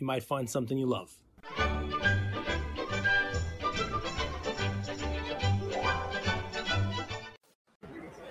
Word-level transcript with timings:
You 0.00 0.06
might 0.06 0.22
find 0.22 0.48
something 0.48 0.78
you 0.78 0.86
love. 0.86 1.12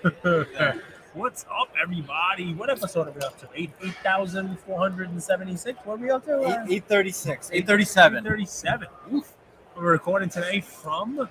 What's 1.13 1.45
up, 1.45 1.71
everybody? 1.79 2.55
What 2.55 2.71
episode 2.71 3.09
are 3.09 3.11
we 3.11 3.21
up 3.21 3.39
to? 3.41 3.47
8 3.53 3.69
8,476? 3.83 5.79
What 5.83 5.93
are 5.93 5.97
we 5.97 6.09
up 6.09 6.25
to? 6.25 6.39
Uh, 6.39 6.65
836, 6.67 7.51
837. 7.53 8.17
837. 8.25 8.87
Oof. 9.13 9.33
We're 9.75 9.91
recording 9.91 10.29
today 10.29 10.61
from 10.61 11.29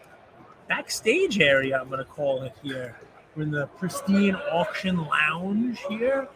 backstage 0.68 1.40
area, 1.40 1.80
I'm 1.80 1.88
going 1.88 1.98
to 1.98 2.04
call 2.04 2.42
it 2.42 2.54
here. 2.62 2.96
We're 3.34 3.42
in 3.42 3.50
the 3.50 3.66
pristine 3.66 4.36
auction 4.36 5.04
lounge 5.04 5.80
here. 5.88 6.28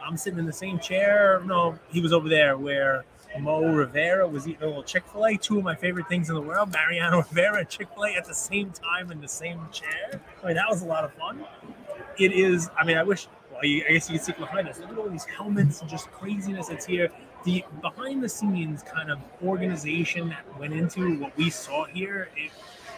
I'm 0.00 0.16
sitting 0.16 0.38
in 0.38 0.46
the 0.46 0.52
same 0.52 0.78
chair. 0.78 1.42
No, 1.44 1.76
he 1.88 2.00
was 2.00 2.12
over 2.12 2.28
there 2.28 2.56
where 2.56 3.04
Mo 3.38 3.60
Rivera 3.62 4.26
was 4.26 4.48
eating 4.48 4.62
a 4.62 4.66
little 4.66 4.80
oh, 4.80 4.84
Chick 4.84 5.04
fil 5.06 5.26
A. 5.26 5.36
Two 5.36 5.58
of 5.58 5.64
my 5.64 5.74
favorite 5.74 6.08
things 6.08 6.28
in 6.28 6.34
the 6.34 6.40
world 6.40 6.72
Mariano 6.72 7.18
Rivera 7.30 7.60
and 7.60 7.68
Chick 7.68 7.88
fil 7.94 8.04
A 8.04 8.14
at 8.14 8.24
the 8.24 8.34
same 8.34 8.70
time 8.70 9.10
in 9.10 9.20
the 9.20 9.28
same 9.28 9.60
chair. 9.72 10.20
I 10.42 10.46
mean, 10.46 10.56
that 10.56 10.68
was 10.68 10.82
a 10.82 10.86
lot 10.86 11.04
of 11.04 11.12
fun. 11.14 11.44
It 12.18 12.32
is, 12.32 12.68
I 12.76 12.84
mean, 12.84 12.96
I 12.96 13.02
wish, 13.02 13.28
well, 13.50 13.60
I 13.62 13.92
guess 13.92 14.10
you 14.10 14.16
can 14.16 14.24
see 14.24 14.32
behind 14.32 14.68
us. 14.68 14.80
Look 14.80 14.90
at 14.90 14.98
all 14.98 15.08
these 15.08 15.24
helmets 15.24 15.80
and 15.80 15.88
just 15.88 16.10
craziness 16.10 16.68
that's 16.68 16.86
here. 16.86 17.10
The 17.44 17.64
behind 17.80 18.22
the 18.22 18.28
scenes 18.28 18.82
kind 18.82 19.10
of 19.10 19.18
organization 19.44 20.30
that 20.30 20.58
went 20.58 20.72
into 20.72 21.18
what 21.20 21.36
we 21.36 21.50
saw 21.50 21.84
here, 21.84 22.28
it, 22.36 22.50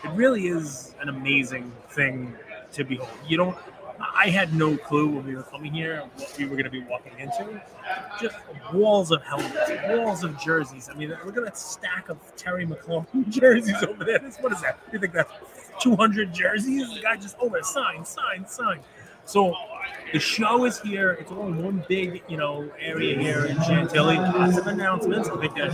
it 0.05 0.11
really 0.13 0.47
is 0.47 0.95
an 1.01 1.11
amazing 1.11 1.71
thing 1.91 2.35
to 2.73 2.85
behold. 2.85 3.11
You 3.29 3.37
don't, 3.37 3.59
I 4.01 4.31
had 4.31 4.55
no 4.55 4.77
clue 4.77 5.09
when 5.09 5.27
we 5.27 5.37
were 5.37 5.43
coming 5.43 5.73
here 5.73 6.03
what 6.17 6.35
we 6.39 6.45
were 6.45 6.53
going 6.53 6.65
to 6.65 6.71
be 6.71 6.81
walking 6.81 7.13
into. 7.19 7.61
Just 8.21 8.37
walls 8.73 9.11
of 9.11 9.23
helmets, 9.23 9.71
walls 9.89 10.25
of 10.25 10.39
jerseys. 10.41 10.89
I 10.91 10.95
mean, 10.97 11.11
look 11.25 11.37
at 11.37 11.45
that 11.45 11.59
stack 11.59 12.09
of 12.09 12.19
Terry 12.37 12.67
McLaurin 12.67 13.29
jerseys 13.29 13.83
over 13.83 14.05
there. 14.05 14.21
What 14.41 14.53
is 14.53 14.63
that? 14.63 14.79
You 14.93 14.99
think 14.99 15.13
that's 15.13 15.33
200 15.81 16.33
jerseys? 16.33 16.95
The 16.95 17.01
guy 17.03 17.17
just 17.17 17.37
oh, 17.41 17.47
over 17.47 17.63
sign, 17.63 18.05
sign, 18.05 18.47
sign. 18.47 18.81
So 19.25 19.55
the 20.13 20.19
show 20.19 20.65
is 20.65 20.81
here. 20.81 21.13
It's 21.13 21.31
all 21.31 21.47
in 21.47 21.63
one 21.63 21.85
big, 21.89 22.23
you 22.29 22.37
know, 22.37 22.69
area 22.81 23.19
here 23.19 23.47
in 23.47 23.57
Chantilly. 23.63 24.17
Lots 24.17 24.59
of 24.59 24.67
announcements. 24.67 25.29
I 25.29 25.37
think 25.41 25.55
they're, 25.55 25.73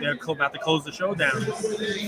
they're 0.00 0.32
about 0.32 0.52
to 0.54 0.58
close 0.58 0.84
the 0.84 0.92
show 0.92 1.14
down. 1.14 1.42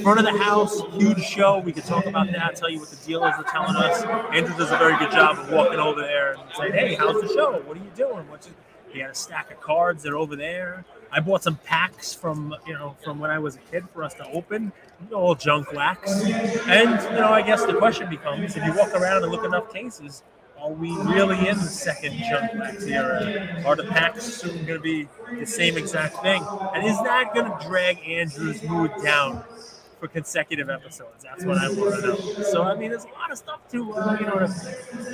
Front 0.02 0.18
of 0.18 0.24
the 0.24 0.38
house, 0.38 0.80
huge 0.92 1.22
show. 1.22 1.58
We 1.58 1.72
could 1.72 1.84
talk 1.84 2.06
about 2.06 2.32
that. 2.32 2.56
Tell 2.56 2.70
you 2.70 2.80
what 2.80 2.88
the 2.88 2.96
dealers 3.04 3.34
are 3.36 3.44
telling 3.44 3.76
us. 3.76 4.02
Andrew 4.32 4.56
does 4.56 4.70
a 4.70 4.78
very 4.78 4.96
good 4.98 5.10
job 5.10 5.38
of 5.38 5.50
walking 5.50 5.78
over 5.78 6.00
there 6.00 6.32
and 6.32 6.42
saying, 6.56 6.72
"Hey, 6.72 6.94
how's 6.94 7.20
the 7.20 7.28
show? 7.28 7.60
What 7.66 7.76
are 7.76 7.80
you 7.80 7.90
doing? 7.94 8.28
What's 8.30 8.46
it?" 8.46 8.54
He 8.88 9.00
had 9.00 9.10
a 9.10 9.14
stack 9.14 9.50
of 9.50 9.60
cards. 9.60 10.02
They're 10.02 10.16
over 10.16 10.36
there. 10.36 10.84
I 11.12 11.20
bought 11.20 11.42
some 11.42 11.56
packs 11.56 12.14
from 12.14 12.54
you 12.66 12.72
know 12.72 12.96
from 13.04 13.18
when 13.18 13.30
I 13.30 13.38
was 13.38 13.56
a 13.56 13.60
kid 13.70 13.84
for 13.92 14.02
us 14.02 14.14
to 14.14 14.26
open, 14.30 14.72
all 15.12 15.34
junk 15.34 15.72
wax. 15.72 16.10
And 16.24 17.02
you 17.02 17.20
know, 17.20 17.28
I 17.28 17.42
guess 17.42 17.64
the 17.66 17.74
question 17.74 18.08
becomes: 18.08 18.56
if 18.56 18.64
you 18.64 18.72
walk 18.74 18.94
around 18.94 19.22
and 19.22 19.30
look 19.30 19.44
enough 19.44 19.72
cases, 19.72 20.22
are 20.60 20.72
we 20.72 20.90
really 20.96 21.48
in 21.48 21.56
the 21.58 21.64
second 21.64 22.16
junk 22.28 22.52
wax 22.54 22.84
era? 22.84 23.62
Are 23.64 23.76
the 23.76 23.84
packs 23.84 24.24
soon 24.24 24.64
going 24.64 24.78
to 24.78 24.80
be 24.80 25.08
the 25.38 25.46
same 25.46 25.76
exact 25.76 26.22
thing? 26.22 26.44
And 26.74 26.86
is 26.86 26.96
that 26.98 27.32
going 27.34 27.46
to 27.46 27.66
drag 27.66 27.98
Andrew's 28.08 28.62
mood 28.62 28.90
down 29.02 29.44
for 30.00 30.08
consecutive 30.08 30.68
episodes? 30.68 31.22
That's 31.22 31.44
what 31.44 31.58
I 31.58 31.68
want 31.68 31.94
to 31.96 32.06
know. 32.08 32.42
So, 32.42 32.62
I 32.62 32.74
mean, 32.74 32.90
there's 32.90 33.04
a 33.04 33.18
lot 33.18 33.30
of 33.30 33.38
stuff 33.38 33.60
to, 33.70 33.92
uh, 33.94 34.16
you 34.18 34.26
know, 34.26 34.48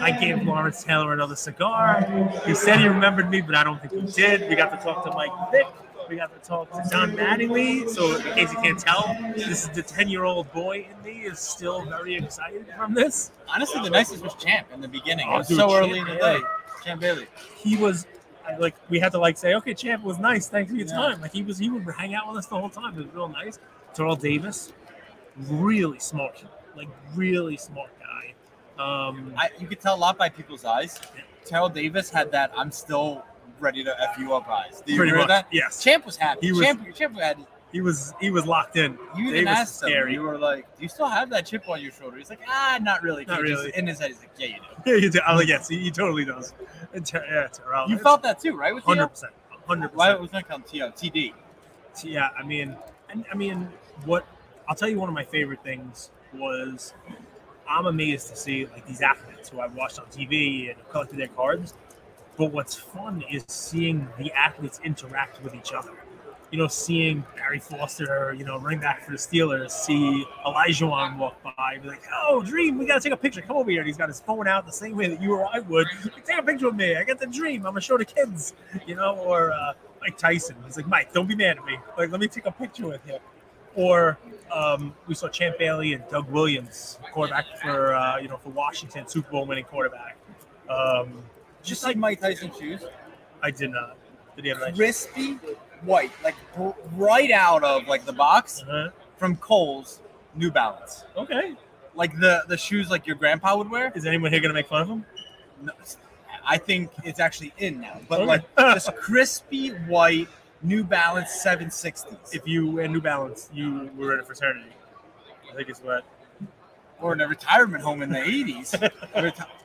I 0.00 0.12
gave 0.12 0.42
Lawrence 0.42 0.84
Taylor 0.84 1.12
another 1.12 1.36
cigar. 1.36 2.02
He 2.46 2.54
said 2.54 2.80
he 2.80 2.86
remembered 2.86 3.30
me, 3.30 3.40
but 3.40 3.54
I 3.54 3.64
don't 3.64 3.80
think 3.80 3.92
he 3.92 4.12
did. 4.12 4.48
We 4.48 4.56
got 4.56 4.70
to 4.70 4.82
talk 4.82 5.04
to 5.04 5.10
Mike 5.10 5.32
Vick. 5.50 5.66
We 6.12 6.18
got 6.18 6.42
to 6.42 6.46
talk 6.46 6.70
to 6.72 6.90
Don 6.90 7.12
Mattingly. 7.16 7.88
So, 7.88 8.16
in 8.16 8.22
case 8.34 8.52
you 8.52 8.58
can't 8.58 8.78
tell, 8.78 9.16
this 9.34 9.62
is 9.62 9.68
the 9.70 9.82
10 9.82 10.10
year 10.10 10.24
old 10.24 10.52
boy 10.52 10.86
in 10.90 11.02
me 11.02 11.20
is 11.22 11.38
still 11.38 11.86
very 11.86 12.16
excited 12.16 12.66
from 12.76 12.92
this. 12.92 13.30
Honestly, 13.48 13.80
the 13.80 13.88
nicest 13.88 14.22
was 14.22 14.34
Champ 14.34 14.66
in 14.74 14.82
the 14.82 14.88
beginning. 14.88 15.26
Oh, 15.30 15.36
it 15.36 15.38
was 15.38 15.48
dude, 15.48 15.56
so 15.56 15.68
Champ 15.70 15.82
early 15.84 15.98
in 16.00 16.04
the 16.06 16.14
day. 16.16 16.38
Champ 16.84 17.00
Bailey. 17.00 17.28
He 17.56 17.78
was 17.78 18.06
I, 18.46 18.58
like, 18.58 18.74
we 18.90 18.98
had 18.98 19.10
to 19.12 19.18
like 19.18 19.38
say, 19.38 19.54
okay, 19.54 19.72
Champ 19.72 20.04
was 20.04 20.18
nice. 20.18 20.48
Thanks 20.48 20.70
for 20.70 20.76
your 20.76 20.86
Yeah. 20.86 20.92
time. 20.96 21.22
Like, 21.22 21.32
he 21.32 21.42
was, 21.42 21.56
he 21.56 21.70
would 21.70 21.82
hang 21.94 22.14
out 22.14 22.28
with 22.28 22.36
us 22.36 22.46
the 22.46 22.60
whole 22.60 22.68
time. 22.68 22.92
It 22.92 23.06
was 23.06 23.14
real 23.14 23.28
nice. 23.30 23.58
Terrell 23.94 24.16
Davis, 24.16 24.70
really 25.48 25.98
smart, 25.98 26.44
like, 26.76 26.88
really 27.14 27.56
smart 27.56 27.88
guy. 27.98 28.34
Um, 28.84 29.32
I, 29.38 29.48
you 29.58 29.66
could 29.66 29.80
tell 29.80 29.94
a 29.94 29.96
lot 29.96 30.18
by 30.18 30.28
people's 30.28 30.66
eyes. 30.66 31.00
Terrell 31.46 31.70
Davis 31.70 32.10
had 32.10 32.30
that 32.32 32.52
I'm 32.54 32.70
still 32.70 33.24
ready 33.62 33.82
to 33.84 34.02
F 34.02 34.18
you 34.18 34.34
up 34.34 34.48
eyes. 34.48 34.82
Do 34.84 34.92
you 34.92 34.98
pretty 34.98 35.16
much, 35.16 35.28
that? 35.28 35.46
yes. 35.50 35.82
Champ 35.82 36.04
was 36.04 36.16
happy. 36.16 36.46
He 36.46 36.52
was- 36.52 36.60
Champ, 36.66 36.94
Champ 36.94 37.18
had, 37.18 37.46
He 37.72 37.80
was, 37.80 38.12
he 38.20 38.30
was 38.30 38.44
locked 38.44 38.76
in. 38.76 38.98
you 39.16 39.28
even 39.34 39.48
asked 39.48 39.82
him, 39.82 40.10
you 40.10 40.20
were 40.20 40.36
like, 40.38 40.66
do 40.76 40.82
you 40.82 40.88
still 40.88 41.06
have 41.08 41.30
that 41.30 41.46
chip 41.46 41.66
on 41.68 41.80
your 41.80 41.92
shoulder? 41.92 42.18
He's 42.18 42.28
like, 42.28 42.40
ah, 42.48 42.78
not 42.82 43.02
really. 43.02 43.24
Not 43.24 43.40
just- 43.40 43.50
really. 43.64 43.72
in 43.76 43.86
his 43.86 44.00
head, 44.00 44.08
he's 44.10 44.18
like, 44.18 44.30
yeah, 44.36 44.46
you 44.48 44.54
do. 44.56 44.90
Yeah, 44.90 44.96
you 44.98 45.10
do. 45.10 45.20
Oh, 45.26 45.40
yes, 45.40 45.68
he, 45.68 45.78
he 45.78 45.90
totally 45.90 46.24
does. 46.24 46.52
Ter- 47.04 47.24
yeah, 47.24 47.46
Terrell. 47.48 47.88
You 47.88 47.98
felt 47.98 48.22
that 48.24 48.38
too, 48.40 48.54
right? 48.56 48.74
With 48.74 48.84
hundred 48.84 49.08
percent, 49.08 49.32
hundred 49.66 49.88
percent. 49.88 49.96
Why 49.96 50.14
was 50.14 50.30
that 50.32 50.46
called 50.46 50.66
TO? 50.66 50.78
TD. 50.90 51.32
Yeah, 52.04 52.28
I 52.38 52.42
mean, 52.42 52.76
and 53.08 53.24
I 53.32 53.34
mean, 53.34 53.68
what 54.04 54.26
I'll 54.68 54.74
tell 54.74 54.88
you, 54.90 54.98
one 54.98 55.08
of 55.08 55.14
my 55.14 55.24
favorite 55.24 55.62
things 55.62 56.10
was 56.34 56.92
I'm 57.66 57.86
amazed 57.86 58.28
to 58.28 58.36
see 58.36 58.66
like 58.66 58.86
these 58.86 59.00
athletes 59.00 59.48
who 59.48 59.60
I've 59.60 59.74
watched 59.74 59.98
on 59.98 60.04
TV 60.06 60.70
and 60.70 60.88
collected 60.90 61.18
their 61.18 61.28
cards. 61.28 61.72
But 62.36 62.52
what's 62.52 62.74
fun 62.74 63.22
is 63.30 63.44
seeing 63.48 64.08
the 64.18 64.32
athletes 64.32 64.80
interact 64.84 65.42
with 65.42 65.54
each 65.54 65.72
other. 65.72 65.92
You 66.50 66.58
know, 66.58 66.68
seeing 66.68 67.24
Barry 67.34 67.60
Foster, 67.60 68.34
you 68.36 68.44
know, 68.44 68.58
running 68.58 68.80
back 68.80 69.04
for 69.04 69.12
the 69.12 69.16
Steelers, 69.16 69.70
see 69.70 70.26
Olajuwon 70.44 71.16
walk 71.16 71.42
by, 71.42 71.78
be 71.82 71.88
like, 71.88 72.02
"Oh, 72.14 72.42
Dream, 72.42 72.76
we 72.76 72.84
gotta 72.84 73.00
take 73.00 73.12
a 73.12 73.16
picture. 73.16 73.40
Come 73.40 73.56
over 73.56 73.70
here." 73.70 73.80
And 73.80 73.86
he's 73.86 73.96
got 73.96 74.08
his 74.08 74.20
phone 74.20 74.46
out 74.46 74.66
the 74.66 74.72
same 74.72 74.94
way 74.94 75.08
that 75.08 75.22
you 75.22 75.34
or 75.34 75.48
I 75.50 75.60
would. 75.60 75.86
Take 76.26 76.38
a 76.38 76.42
picture 76.42 76.66
with 76.66 76.74
me. 76.74 76.94
I 76.94 77.04
got 77.04 77.18
the 77.20 77.26
dream. 77.26 77.64
I'm 77.64 77.72
gonna 77.72 77.80
show 77.80 77.96
the 77.96 78.04
kids. 78.04 78.52
You 78.86 78.96
know, 78.96 79.16
or 79.16 79.50
uh, 79.50 79.72
Mike 80.02 80.18
Tyson. 80.18 80.56
He's 80.66 80.76
like, 80.76 80.86
Mike, 80.86 81.12
don't 81.14 81.26
be 81.26 81.34
mad 81.34 81.56
at 81.56 81.64
me. 81.64 81.78
Like, 81.96 82.10
let 82.10 82.20
me 82.20 82.28
take 82.28 82.44
a 82.44 82.52
picture 82.52 82.86
with 82.86 83.00
you. 83.06 83.18
Or 83.74 84.18
um, 84.52 84.94
we 85.06 85.14
saw 85.14 85.28
Champ 85.28 85.58
Bailey 85.58 85.94
and 85.94 86.04
Doug 86.10 86.28
Williams, 86.30 86.98
quarterback 87.12 87.46
for 87.62 87.94
uh, 87.94 88.18
you 88.18 88.28
know 88.28 88.36
for 88.36 88.50
Washington, 88.50 89.08
Super 89.08 89.30
Bowl 89.30 89.46
winning 89.46 89.64
quarterback. 89.64 90.16
Um, 90.68 91.22
just 91.62 91.80
see 91.82 91.88
like 91.88 91.96
Mike 91.96 92.20
Tyson 92.20 92.50
shoes? 92.58 92.80
I 93.42 93.50
did 93.50 93.70
not. 93.70 93.96
Did 94.36 94.44
he 94.44 94.48
have 94.50 94.60
that? 94.60 94.74
Crispy 94.74 95.34
white, 95.82 96.10
like 96.24 96.34
br- 96.56 96.70
right 96.96 97.30
out 97.30 97.62
of 97.64 97.86
like 97.88 98.04
the 98.04 98.12
box 98.12 98.62
Uh-huh. 98.62 98.90
from 99.16 99.36
Kohl's 99.36 100.00
New 100.34 100.50
Balance. 100.50 101.04
Okay. 101.16 101.54
Like 101.94 102.18
the 102.18 102.44
the 102.48 102.56
shoes 102.56 102.90
like 102.90 103.06
your 103.06 103.16
grandpa 103.16 103.56
would 103.56 103.70
wear. 103.70 103.92
Is 103.94 104.06
anyone 104.06 104.32
here 104.32 104.40
gonna 104.40 104.54
make 104.54 104.68
fun 104.68 104.82
of 104.82 104.88
him? 104.88 105.06
No, 105.62 105.72
I 106.46 106.56
think 106.58 106.90
it's 107.04 107.20
actually 107.20 107.52
in 107.58 107.80
now, 107.80 108.00
but 108.08 108.20
Okay. 108.22 108.26
like 108.26 108.56
just 108.74 108.94
crispy 108.96 109.68
white 109.70 110.28
New 110.62 110.84
Balance 110.84 111.28
760s. 111.44 112.34
If 112.34 112.46
you 112.46 112.70
wear 112.70 112.88
New 112.88 113.00
Balance, 113.00 113.50
you 113.52 113.90
were 113.96 114.14
in 114.14 114.20
a 114.20 114.22
fraternity. 114.24 114.70
I 115.50 115.54
think 115.54 115.68
it's 115.68 115.80
what. 115.80 116.04
or 117.00 117.12
in 117.12 117.20
a 117.20 117.28
retirement 117.28 117.82
home 117.82 118.00
in 118.02 118.10
the 118.10 118.18
80s. 118.20 118.90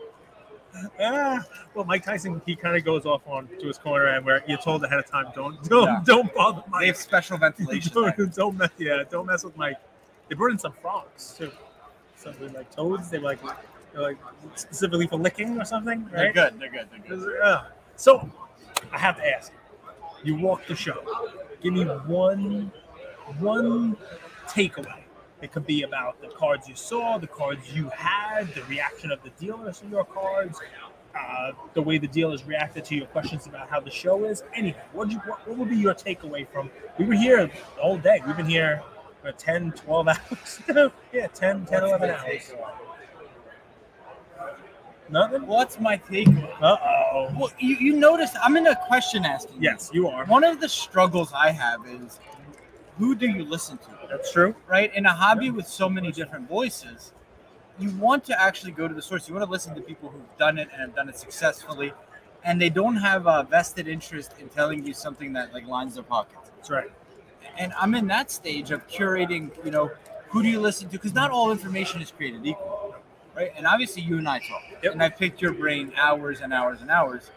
Ah, 1.00 1.44
well, 1.74 1.86
Mike 1.86 2.04
Tyson, 2.04 2.42
he 2.46 2.56
kind 2.56 2.76
of 2.76 2.84
goes 2.84 3.06
off 3.06 3.22
on 3.28 3.48
to 3.60 3.68
his 3.68 3.78
corner, 3.78 4.08
and 4.08 4.26
where 4.26 4.44
you're 4.48 4.58
told 4.58 4.84
ahead 4.84 5.00
of 5.00 5.06
time, 5.06 5.28
don't 5.36 5.62
don't 5.70 5.86
Yeah. 5.88 6.02
don't 6.06 6.34
bother 6.34 6.64
they 6.80 6.88
have 6.88 6.98
special 6.98 7.38
ventilation. 7.38 7.92
don't, 8.18 8.36
don't 8.36 8.58
mess, 8.58 8.70
yeah, 8.78 9.04
don't 9.10 9.26
mess 9.26 9.44
with 9.44 9.56
Mike. 9.58 9.78
They 10.30 10.36
brought 10.36 10.52
in 10.52 10.60
some 10.60 10.74
frogs 10.82 11.36
too, 11.38 11.52
something 12.16 12.52
like 12.54 12.74
toads. 12.76 13.10
They 13.10 13.20
were 13.20 13.26
like, 13.26 13.40
they're 13.94 14.02
like 14.02 14.18
specifically 14.56 15.08
for 15.08 15.18
licking 15.18 15.60
or 15.60 15.66
something, 15.66 16.08
They're 16.12 16.34
good. 16.34 16.60
They're 16.60 16.70
good. 16.70 16.88
They're 16.92 17.18
good. 17.18 17.40
Uh, 17.42 17.64
So, 17.96 18.30
I 18.92 18.98
have 18.98 19.18
to 19.18 19.26
ask. 19.28 19.52
You 20.24 20.36
walk 20.36 20.66
the 20.68 20.76
show. 20.76 21.02
Give 21.62 21.74
me 21.74 21.84
one, 21.86 22.72
one 23.40 23.96
takeaway. 24.48 25.04
It 25.42 25.52
could 25.52 25.68
be 25.68 25.84
about 25.84 26.20
the 26.22 26.30
cards 26.30 26.68
you 26.68 26.76
saw, 26.76 27.18
the 27.18 27.28
cards 27.28 27.72
you 27.74 27.90
had, 27.90 28.54
the 28.56 28.64
reaction 28.64 29.12
of 29.12 29.22
the 29.24 29.30
dealers 29.40 29.80
to 29.80 29.88
your 29.88 30.04
cards. 30.06 30.60
uh, 31.18 31.52
the 31.74 31.82
way 31.82 31.98
the 31.98 32.08
dealers 32.08 32.44
reacted 32.46 32.86
to 32.86 32.96
your 32.96 33.08
questions 33.08 33.48
about 33.48 33.68
how 33.70 33.80
the 33.80 33.90
show 33.90 34.24
is, 34.26 34.44
anything. 34.54 34.82
What 34.94 35.08
would 35.08 35.14
you 35.14 35.20
what, 35.26 35.48
what 35.48 35.58
would 35.58 35.70
be 35.70 35.76
your 35.78 35.96
takeaway 35.96 36.48
from? 36.48 36.70
We 37.00 37.06
were 37.06 37.16
here 37.16 37.48
the 37.48 37.82
whole 37.82 37.98
day. 37.98 38.22
We've 38.26 38.38
been 38.38 38.46
here 38.50 38.84
for 39.22 39.32
10, 39.32 39.72
12 39.72 40.08
hours. 40.10 40.60
yeah, 41.12 41.28
10, 41.28 41.66
10, 41.66 41.84
11 41.84 42.10
hours. 42.12 42.54
Nothing. 45.10 45.48
What's 45.48 45.80
my 45.80 45.98
take? 45.98 46.28
Uh 46.62 46.78
oh. 46.84 47.32
Well, 47.38 47.52
you, 47.60 47.76
you 47.78 47.94
notice 47.96 48.32
I'm 48.44 48.58
in 48.58 48.68
a 48.68 48.76
question 48.88 49.24
asking. 49.26 49.58
Yes, 49.64 49.90
you 49.94 50.08
are. 50.10 50.26
One 50.26 50.44
of 50.44 50.60
the 50.60 50.68
struggles 50.70 51.32
I 51.34 51.52
have 51.52 51.80
is 51.88 52.20
who 52.98 53.16
do 53.16 53.28
you 53.28 53.44
listen 53.44 53.78
to? 53.80 53.90
That's 54.10 54.32
true. 54.32 54.56
Right? 54.68 54.94
In 54.96 55.06
a 55.06 55.14
hobby 55.14 55.50
with 55.52 55.68
so 55.68 55.90
many 55.90 56.12
different 56.12 56.48
voices, 56.50 57.14
you 57.80 57.92
want 57.92 58.24
to 58.26 58.42
actually 58.42 58.72
go 58.72 58.88
to 58.88 58.94
the 58.94 59.02
source. 59.02 59.28
You 59.28 59.36
want 59.36 59.46
to 59.46 59.52
listen 59.52 59.76
to 59.76 59.82
people 59.82 60.10
who've 60.10 60.38
done 60.38 60.58
it 60.58 60.68
and 60.72 60.82
have 60.82 60.96
done 60.96 61.10
it 61.10 61.18
successfully, 61.18 61.94
and 62.44 62.60
they 62.62 62.70
don't 62.70 62.96
have 62.96 63.28
a 63.28 63.46
vested 63.50 63.88
interest 63.88 64.34
in 64.40 64.50
telling 64.50 64.86
you 64.86 64.94
something 64.94 65.34
that 65.34 65.54
like 65.54 65.68
lines 65.68 65.96
their 65.96 66.04
pockets. 66.04 66.52
That's 66.58 66.70
right. 66.70 66.92
And 67.58 67.74
I'm 67.80 67.94
in 67.96 68.08
that 68.08 68.32
stage 68.32 68.72
of 68.72 68.88
curating, 68.88 69.52
you 69.64 69.72
know, 69.72 69.92
who 70.30 70.44
do 70.44 70.50
you 70.50 70.60
listen 70.60 70.88
to? 70.90 70.92
Because 70.94 71.14
not 71.14 71.32
all 71.32 71.52
information 71.52 72.02
is 72.02 72.12
created 72.12 72.46
equal, 72.46 72.96
right? 73.36 73.52
And 73.56 73.66
obviously, 73.66 74.02
you 74.02 74.18
and 74.18 74.28
I 74.28 74.40
talk, 74.40 74.62
Yep. 74.84 74.94
and 74.94 75.04
I've 75.04 75.18
picked 75.18 75.42
your 75.42 75.54
brain 75.54 75.92
hours 75.98 76.42
and 76.42 76.54
hours 76.54 76.82
and 76.82 76.92
hours. 76.92 77.32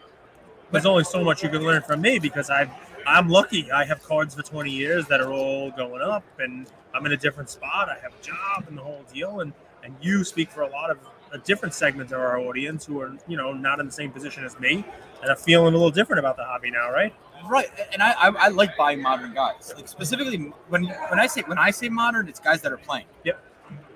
There's 0.71 0.85
only 0.85 1.03
so 1.03 1.23
much 1.23 1.43
you 1.43 1.49
can 1.49 1.63
learn 1.63 1.81
from 1.81 2.01
me 2.01 2.17
because 2.19 2.49
I 2.49 2.65
I'm 3.05 3.29
lucky. 3.29 3.71
I 3.71 3.85
have 3.85 4.03
cards 4.03 4.35
for 4.35 4.41
20 4.41 4.69
years 4.71 5.07
that 5.07 5.21
are 5.21 5.31
all 5.31 5.71
going 5.71 6.01
up, 6.01 6.23
and 6.39 6.67
I'm 6.93 7.05
in 7.05 7.11
a 7.11 7.17
different 7.17 7.49
spot. 7.49 7.89
I 7.89 7.97
have 8.01 8.13
a 8.13 8.23
job 8.23 8.65
and 8.67 8.77
the 8.77 8.81
whole 8.81 9.03
deal, 9.13 9.41
and 9.41 9.53
and 9.83 9.95
you 10.01 10.23
speak 10.23 10.51
for 10.51 10.61
a 10.61 10.69
lot 10.69 10.91
of 10.91 10.99
a 11.31 11.37
different 11.39 11.73
segment 11.73 12.11
of 12.11 12.19
our 12.19 12.39
audience 12.39 12.85
who 12.85 12.99
are 13.01 13.15
you 13.27 13.37
know 13.37 13.53
not 13.53 13.79
in 13.79 13.85
the 13.85 13.91
same 13.91 14.11
position 14.11 14.43
as 14.43 14.59
me 14.59 14.85
and 15.21 15.29
are 15.29 15.35
feeling 15.35 15.73
a 15.73 15.77
little 15.77 15.91
different 15.91 16.19
about 16.19 16.37
the 16.37 16.43
hobby 16.43 16.69
now, 16.69 16.91
right? 16.91 17.13
Right, 17.49 17.69
and 17.91 18.03
I, 18.03 18.11
I, 18.11 18.27
I 18.27 18.47
like 18.49 18.77
buying 18.77 19.01
modern 19.01 19.33
guys. 19.33 19.73
Like 19.75 19.87
specifically 19.87 20.37
when 20.69 20.85
when 20.85 21.19
I 21.19 21.27
say 21.27 21.41
when 21.47 21.57
I 21.57 21.71
say 21.71 21.89
modern, 21.89 22.27
it's 22.27 22.39
guys 22.39 22.61
that 22.61 22.71
are 22.71 22.77
playing. 22.77 23.05
Yep. 23.23 23.43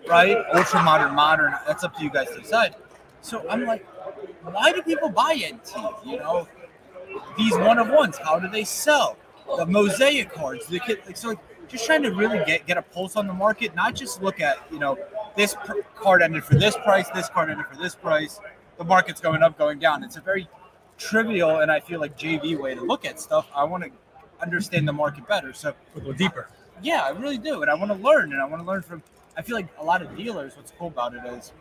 Right, 0.07 0.37
ultra 0.53 0.83
modern, 0.83 1.15
modern. 1.15 1.53
That's 1.65 1.83
up 1.83 1.95
to 1.97 2.03
you 2.03 2.11
guys 2.11 2.29
to 2.29 2.39
decide. 2.39 2.75
So 3.21 3.47
I'm 3.49 3.65
like, 3.65 3.83
why 4.43 4.71
do 4.71 4.83
people 4.83 5.09
buy 5.09 5.33
NT? 5.33 5.75
You 6.05 6.17
know, 6.17 6.47
these 7.37 7.53
one 7.53 7.77
of 7.77 7.89
ones. 7.89 8.17
How 8.17 8.39
do 8.39 8.47
they 8.49 8.63
sell? 8.63 9.17
The 9.57 9.65
mosaic 9.65 10.31
cards. 10.33 10.67
The 10.67 10.79
kid, 10.79 10.99
like 11.05 11.17
so, 11.17 11.29
like, 11.29 11.39
just 11.67 11.85
trying 11.85 12.03
to 12.03 12.11
really 12.11 12.43
get 12.45 12.65
get 12.65 12.77
a 12.77 12.81
pulse 12.81 13.15
on 13.15 13.27
the 13.27 13.33
market, 13.33 13.75
not 13.75 13.95
just 13.95 14.21
look 14.21 14.39
at 14.39 14.57
you 14.71 14.79
know 14.79 14.97
this 15.35 15.55
pr- 15.55 15.81
card 15.95 16.21
ended 16.21 16.43
for 16.43 16.55
this 16.55 16.75
price, 16.77 17.09
this 17.09 17.29
card 17.29 17.49
ended 17.49 17.65
for 17.67 17.77
this 17.77 17.95
price. 17.95 18.39
The 18.77 18.83
market's 18.83 19.21
going 19.21 19.41
up, 19.43 19.57
going 19.57 19.79
down. 19.79 20.03
It's 20.03 20.17
a 20.17 20.21
very 20.21 20.47
trivial 20.97 21.59
and 21.59 21.71
I 21.71 21.79
feel 21.79 21.99
like 21.99 22.17
JV 22.17 22.57
way 22.57 22.73
to 22.75 22.81
look 22.81 23.05
at 23.05 23.19
stuff. 23.19 23.47
I 23.55 23.63
want 23.63 23.83
to 23.83 23.91
understand 24.41 24.87
the 24.87 24.93
market 24.93 25.27
better. 25.27 25.53
So 25.53 25.73
little 25.95 26.13
deeper. 26.13 26.49
yeah, 26.81 27.01
I 27.03 27.09
really 27.09 27.37
do, 27.37 27.61
and 27.61 27.71
I 27.71 27.75
want 27.75 27.91
to 27.91 27.97
learn, 27.97 28.33
and 28.33 28.41
I 28.41 28.45
want 28.45 28.61
to 28.61 28.67
learn 28.67 28.81
from. 28.81 29.03
I 29.37 29.41
feel 29.41 29.55
like 29.55 29.67
a 29.79 29.83
lot 29.83 30.01
of 30.01 30.15
dealers. 30.15 30.55
What's 30.55 30.71
cool 30.77 30.87
about 30.87 31.13
it 31.13 31.25
is 31.25 31.51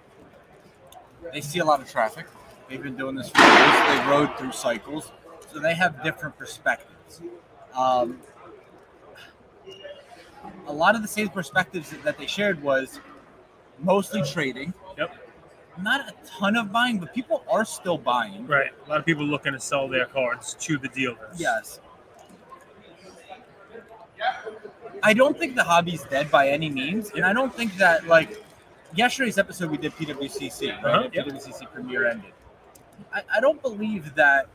they 1.32 1.40
see 1.40 1.58
a 1.58 1.64
lot 1.64 1.80
of 1.80 1.90
traffic. 1.90 2.26
They've 2.68 2.82
been 2.82 2.96
doing 2.96 3.14
this 3.14 3.28
for 3.28 3.40
years. 3.40 3.88
They 3.88 4.10
rode 4.10 4.36
through 4.38 4.52
cycles, 4.52 5.12
so 5.54 5.60
they 5.60 5.74
have 5.74 6.02
different 6.02 6.36
perspectives. 6.36 7.22
Um, 7.74 8.18
a 10.66 10.72
lot 10.72 10.96
of 10.96 11.02
the 11.02 11.08
same 11.08 11.28
perspectives 11.28 11.90
that- 11.90 12.18
they 12.18 12.26
shared 12.26 12.60
was 12.62 13.00
mostly 13.78 14.22
trading. 14.22 14.74
Yep. 14.98 15.14
Not 15.78 16.08
a 16.08 16.12
ton 16.26 16.56
of 16.56 16.72
buying, 16.72 16.98
but 16.98 17.14
people 17.14 17.44
are 17.48 17.64
still 17.64 17.98
buying. 17.98 18.46
Right. 18.46 18.72
A 18.86 18.88
lot 18.90 18.98
of 18.98 19.06
people 19.06 19.24
looking 19.24 19.52
to 19.52 19.60
sell 19.60 19.88
their 19.88 20.06
cards 20.06 20.54
to 20.60 20.76
the 20.76 20.88
dealers. 20.88 21.38
Yes. 21.38 21.80
I 25.02 25.12
don't 25.12 25.38
think 25.38 25.54
the 25.54 25.64
hobby's 25.64 26.02
dead 26.04 26.30
by 26.30 26.48
any 26.48 26.70
means, 26.70 27.10
and 27.10 27.24
I 27.24 27.32
don't 27.32 27.54
think 27.54 27.76
that 27.76 28.06
like 28.06 28.42
yesterday's 28.94 29.36
episode 29.38 29.70
we 29.70 29.76
did 29.76 29.92
PWCC, 29.92 30.68
right? 30.70 30.84
Uh-huh, 30.84 31.08
yep. 31.12 31.26
PWCC 31.26 31.70
premiere 31.72 32.08
ended. 32.08 32.32
I, 33.12 33.22
I 33.36 33.40
don't 33.40 33.60
believe 33.60 34.14
that 34.14 34.46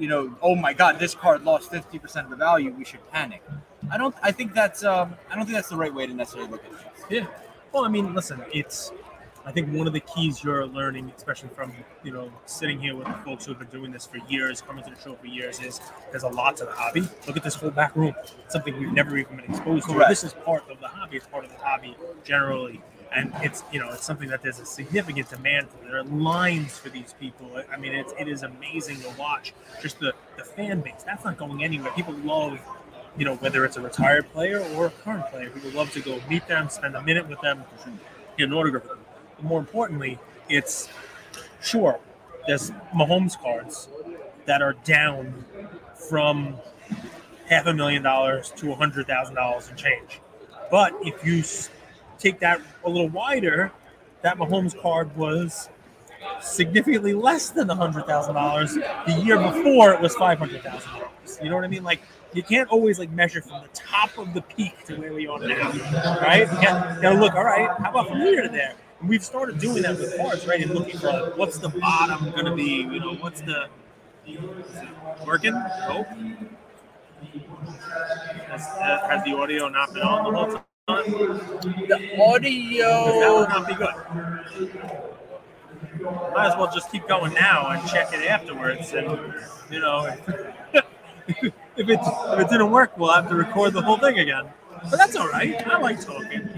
you 0.00 0.08
know, 0.08 0.34
oh 0.42 0.56
my 0.56 0.72
God, 0.72 0.98
this 0.98 1.14
card 1.14 1.44
lost 1.44 1.70
fifty 1.70 1.98
percent 1.98 2.24
of 2.24 2.30
the 2.30 2.36
value. 2.36 2.72
We 2.76 2.84
should 2.84 3.08
panic. 3.12 3.42
I 3.90 3.98
don't. 3.98 4.14
I 4.22 4.32
think 4.32 4.54
that's. 4.54 4.82
Um, 4.82 5.14
I 5.30 5.36
don't 5.36 5.44
think 5.44 5.56
that's 5.56 5.68
the 5.68 5.76
right 5.76 5.94
way 5.94 6.06
to 6.06 6.14
necessarily 6.14 6.50
look 6.50 6.64
at 6.64 6.72
it. 6.72 6.78
Yeah. 7.10 7.26
Well, 7.72 7.84
I 7.84 7.88
mean, 7.88 8.14
listen, 8.14 8.42
it's. 8.52 8.92
I 9.44 9.52
think 9.52 9.72
one 9.72 9.86
of 9.86 9.94
the 9.94 10.00
keys 10.00 10.44
you're 10.44 10.66
learning, 10.66 11.12
especially 11.16 11.48
from 11.50 11.72
you 12.02 12.12
know 12.12 12.30
sitting 12.46 12.78
here 12.78 12.94
with 12.94 13.06
the 13.06 13.14
folks 13.24 13.44
who 13.44 13.52
have 13.52 13.58
been 13.58 13.68
doing 13.68 13.90
this 13.90 14.06
for 14.06 14.18
years, 14.28 14.60
coming 14.60 14.84
to 14.84 14.90
the 14.90 15.00
show 15.00 15.14
for 15.14 15.26
years, 15.26 15.60
is 15.60 15.80
there's 16.10 16.24
a 16.24 16.28
lot 16.28 16.56
to 16.58 16.64
the 16.64 16.72
hobby. 16.72 17.02
Look 17.26 17.36
at 17.36 17.42
this 17.42 17.54
whole 17.54 17.70
back 17.70 17.94
room; 17.96 18.14
it's 18.22 18.52
something 18.52 18.78
we've 18.78 18.92
never 18.92 19.16
even 19.16 19.36
been 19.36 19.50
exposed 19.50 19.86
to. 19.86 19.94
Correct. 19.94 20.10
This 20.10 20.24
is 20.24 20.32
part 20.32 20.68
of 20.70 20.80
the 20.80 20.88
hobby. 20.88 21.16
It's 21.16 21.26
part 21.26 21.44
of 21.44 21.50
the 21.50 21.58
hobby 21.58 21.96
generally, 22.24 22.82
and 23.14 23.32
it's 23.42 23.62
you 23.72 23.80
know 23.80 23.90
it's 23.90 24.04
something 24.04 24.28
that 24.28 24.42
there's 24.42 24.60
a 24.60 24.66
significant 24.66 25.28
demand 25.28 25.68
for. 25.68 25.84
There 25.84 25.98
are 25.98 26.04
lines 26.04 26.78
for 26.78 26.88
these 26.88 27.14
people. 27.18 27.50
I 27.72 27.76
mean, 27.76 27.92
it's 27.92 28.12
it 28.18 28.28
is 28.28 28.42
amazing 28.42 29.00
to 29.00 29.10
watch. 29.18 29.52
Just 29.82 29.98
the 29.98 30.12
the 30.36 30.44
fan 30.44 30.80
base. 30.80 31.02
That's 31.04 31.24
not 31.24 31.36
going 31.36 31.64
anywhere. 31.64 31.92
People 31.92 32.14
love 32.14 32.58
you 33.16 33.24
know, 33.24 33.34
whether 33.36 33.64
it's 33.64 33.76
a 33.76 33.80
retired 33.80 34.30
player 34.32 34.60
or 34.74 34.86
a 34.86 34.90
current 34.90 35.26
player, 35.26 35.50
people 35.50 35.70
love 35.70 35.92
to 35.92 36.00
go 36.00 36.20
meet 36.28 36.46
them, 36.46 36.68
spend 36.68 36.94
a 36.94 37.02
minute 37.02 37.28
with 37.28 37.40
them, 37.40 37.64
get 38.38 38.44
an 38.48 38.54
autograph 38.54 38.84
with 38.84 38.92
them. 38.92 39.00
But 39.36 39.44
more 39.44 39.60
importantly, 39.60 40.18
it's 40.48 40.88
sure 41.60 41.98
there's 42.46 42.70
Mahomes 42.94 43.38
cards 43.40 43.88
that 44.46 44.62
are 44.62 44.74
down 44.84 45.44
from 45.94 46.56
half 47.46 47.66
a 47.66 47.74
million 47.74 48.02
dollars 48.02 48.52
to 48.56 48.72
a 48.72 48.74
hundred 48.74 49.06
thousand 49.06 49.34
dollars 49.34 49.68
and 49.68 49.76
change. 49.76 50.20
But 50.70 50.94
if 51.02 51.24
you 51.24 51.42
take 52.20 52.38
that 52.40 52.60
a 52.84 52.90
little 52.90 53.08
wider, 53.08 53.72
that 54.22 54.36
Mahomes 54.38 54.80
card 54.80 55.14
was 55.16 55.68
significantly 56.40 57.14
less 57.14 57.50
than 57.50 57.66
the 57.66 57.74
hundred 57.74 58.06
thousand 58.06 58.34
dollars. 58.34 58.74
The 58.74 59.20
year 59.24 59.38
before 59.38 59.92
it 59.92 60.00
was 60.00 60.14
five 60.14 60.38
hundred 60.38 60.62
thousand 60.62 60.92
dollars. 60.92 61.38
You 61.42 61.48
know 61.48 61.56
what 61.56 61.64
I 61.64 61.68
mean? 61.68 61.84
Like 61.84 62.02
you 62.32 62.42
can't 62.42 62.68
always 62.68 62.98
like 62.98 63.10
measure 63.10 63.40
from 63.40 63.62
the 63.62 63.68
top 63.68 64.16
of 64.18 64.34
the 64.34 64.42
peak 64.42 64.84
to 64.84 64.96
where 64.96 65.12
we 65.12 65.26
are 65.26 65.38
now, 65.38 65.70
right? 66.20 66.40
You 66.40 66.62
gotta, 66.62 66.98
gotta 67.00 67.18
look. 67.18 67.34
All 67.34 67.44
right, 67.44 67.68
how 67.78 67.90
about 67.90 68.08
from 68.08 68.18
here 68.18 68.42
to 68.42 68.48
there? 68.48 68.74
And 69.00 69.08
we've 69.08 69.24
started 69.24 69.58
doing 69.58 69.82
that 69.82 69.98
with 69.98 70.16
cards, 70.16 70.46
right? 70.46 70.60
And 70.60 70.72
looking 70.74 70.98
for 70.98 71.06
like, 71.06 71.36
what's 71.36 71.58
the 71.58 71.70
bottom 71.70 72.32
to 72.32 72.54
be? 72.54 72.82
You 72.82 73.00
know, 73.00 73.14
what's 73.14 73.40
the 73.40 73.68
working? 75.26 75.54
Oh, 75.54 76.06
has, 78.48 78.66
has 78.66 79.24
the 79.24 79.36
audio 79.36 79.68
not 79.68 79.92
been 79.92 80.02
on 80.02 80.24
the 80.24 80.38
whole 80.38 80.52
time? 80.52 80.64
The 80.96 82.20
audio. 82.20 82.88
That 83.20 83.32
would 83.32 83.48
audio. 83.48 83.58
not 83.58 83.68
be 83.68 83.74
good. 83.74 83.94
Might 86.34 86.46
as 86.48 86.56
well 86.56 86.70
just 86.72 86.90
keep 86.90 87.06
going 87.08 87.34
now 87.34 87.68
and 87.70 87.86
check 87.88 88.12
it 88.12 88.26
afterwards. 88.26 88.92
And 88.92 89.34
you 89.70 89.80
know, 89.80 90.04
if 91.28 91.42
it 91.42 91.52
if 91.76 92.40
it 92.40 92.48
didn't 92.48 92.70
work, 92.70 92.96
we'll 92.98 93.12
have 93.12 93.28
to 93.28 93.34
record 93.34 93.72
the 93.72 93.82
whole 93.82 93.98
thing 93.98 94.18
again. 94.18 94.46
But 94.84 94.96
that's 94.96 95.16
all 95.16 95.28
right. 95.28 95.66
I 95.66 95.78
like 95.78 96.00
talking, 96.00 96.48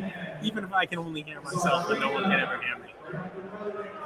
even 0.42 0.64
if 0.64 0.72
I 0.72 0.86
can 0.86 0.98
only 0.98 1.22
hear 1.22 1.40
myself 1.40 1.90
and 1.90 2.00
no 2.00 2.12
one 2.12 2.22
can 2.24 2.32
ever 2.32 2.60
hear 2.62 2.78
me. 2.78 2.88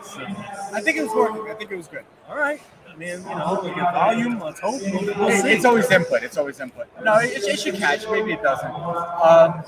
So, 0.02 0.25
I 0.73 0.80
think 0.80 0.97
it 0.97 1.02
was 1.02 1.14
working. 1.14 1.50
I 1.50 1.54
think 1.54 1.71
it 1.71 1.76
was 1.76 1.88
good. 1.88 2.04
all 2.28 2.37
right. 2.37 2.61
I 2.90 2.97
mean, 2.99 3.09
you 3.09 3.35
know, 3.35 3.61
we 3.62 3.68
get 3.75 3.92
volume. 3.92 4.40
Let's 4.40 4.61
hope. 4.61 4.80
We'll, 4.80 5.04
we'll 5.04 5.28
It's, 5.28 5.42
see. 5.42 5.50
it's 5.50 5.64
always 5.66 5.90
input. 5.90 6.23
It's 6.23 6.38
always 6.38 6.59
input. 6.61 6.87
No, 7.04 7.18
it, 7.18 7.42
it 7.45 7.59
should 7.61 7.75
catch. 7.75 8.06
Maybe 8.09 8.33
it 8.33 8.42
doesn't. 8.42 8.71
Um, 8.71 9.62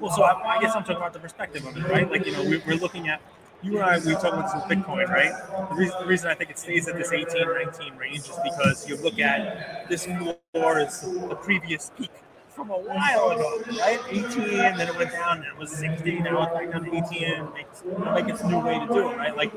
Well, 0.00 0.10
so 0.10 0.22
I, 0.22 0.56
I 0.56 0.60
guess 0.60 0.74
I'm 0.74 0.82
talking 0.82 0.96
about 0.96 1.12
the 1.12 1.20
perspective 1.20 1.64
of 1.66 1.76
it, 1.76 1.84
right? 1.88 2.10
Like, 2.10 2.26
you 2.26 2.32
know, 2.32 2.44
we, 2.44 2.58
we're 2.66 2.76
looking 2.76 3.08
at, 3.08 3.20
you 3.62 3.78
and 3.78 3.84
I, 3.84 3.98
we 3.98 4.12
talk 4.14 4.34
about 4.34 4.50
some 4.50 4.62
Bitcoin, 4.62 5.08
right? 5.08 5.32
The 5.70 5.74
reason, 5.76 5.96
the 6.00 6.06
reason 6.06 6.30
I 6.30 6.34
think 6.34 6.50
it 6.50 6.58
stays 6.58 6.88
at 6.88 6.96
this 6.96 7.12
18, 7.12 7.46
19 7.46 7.96
range 7.96 8.20
is 8.20 8.38
because 8.44 8.88
you 8.88 8.96
look 8.96 9.18
at 9.18 9.88
this 9.88 10.06
floor 10.06 10.80
is 10.80 11.00
the 11.00 11.36
previous 11.36 11.90
peak 11.96 12.10
from 12.50 12.70
a 12.70 12.78
while 12.78 13.30
ago, 13.30 13.62
right? 13.80 14.00
18, 14.10 14.48
then 14.48 14.80
it 14.80 14.96
went 14.96 15.12
down, 15.12 15.40
then 15.40 15.48
it 15.48 15.58
was 15.58 15.70
60, 15.72 16.20
now 16.20 16.42
it's 16.42 16.52
back 16.52 16.70
down 16.70 16.84
to 16.84 16.94
18. 16.94 17.22
It 17.22 17.54
makes, 17.54 17.82
like 18.04 18.28
it's 18.28 18.42
a 18.42 18.48
new 18.48 18.60
way 18.60 18.78
to 18.78 18.86
do 18.86 19.10
it, 19.10 19.16
right? 19.16 19.36
Like 19.36 19.52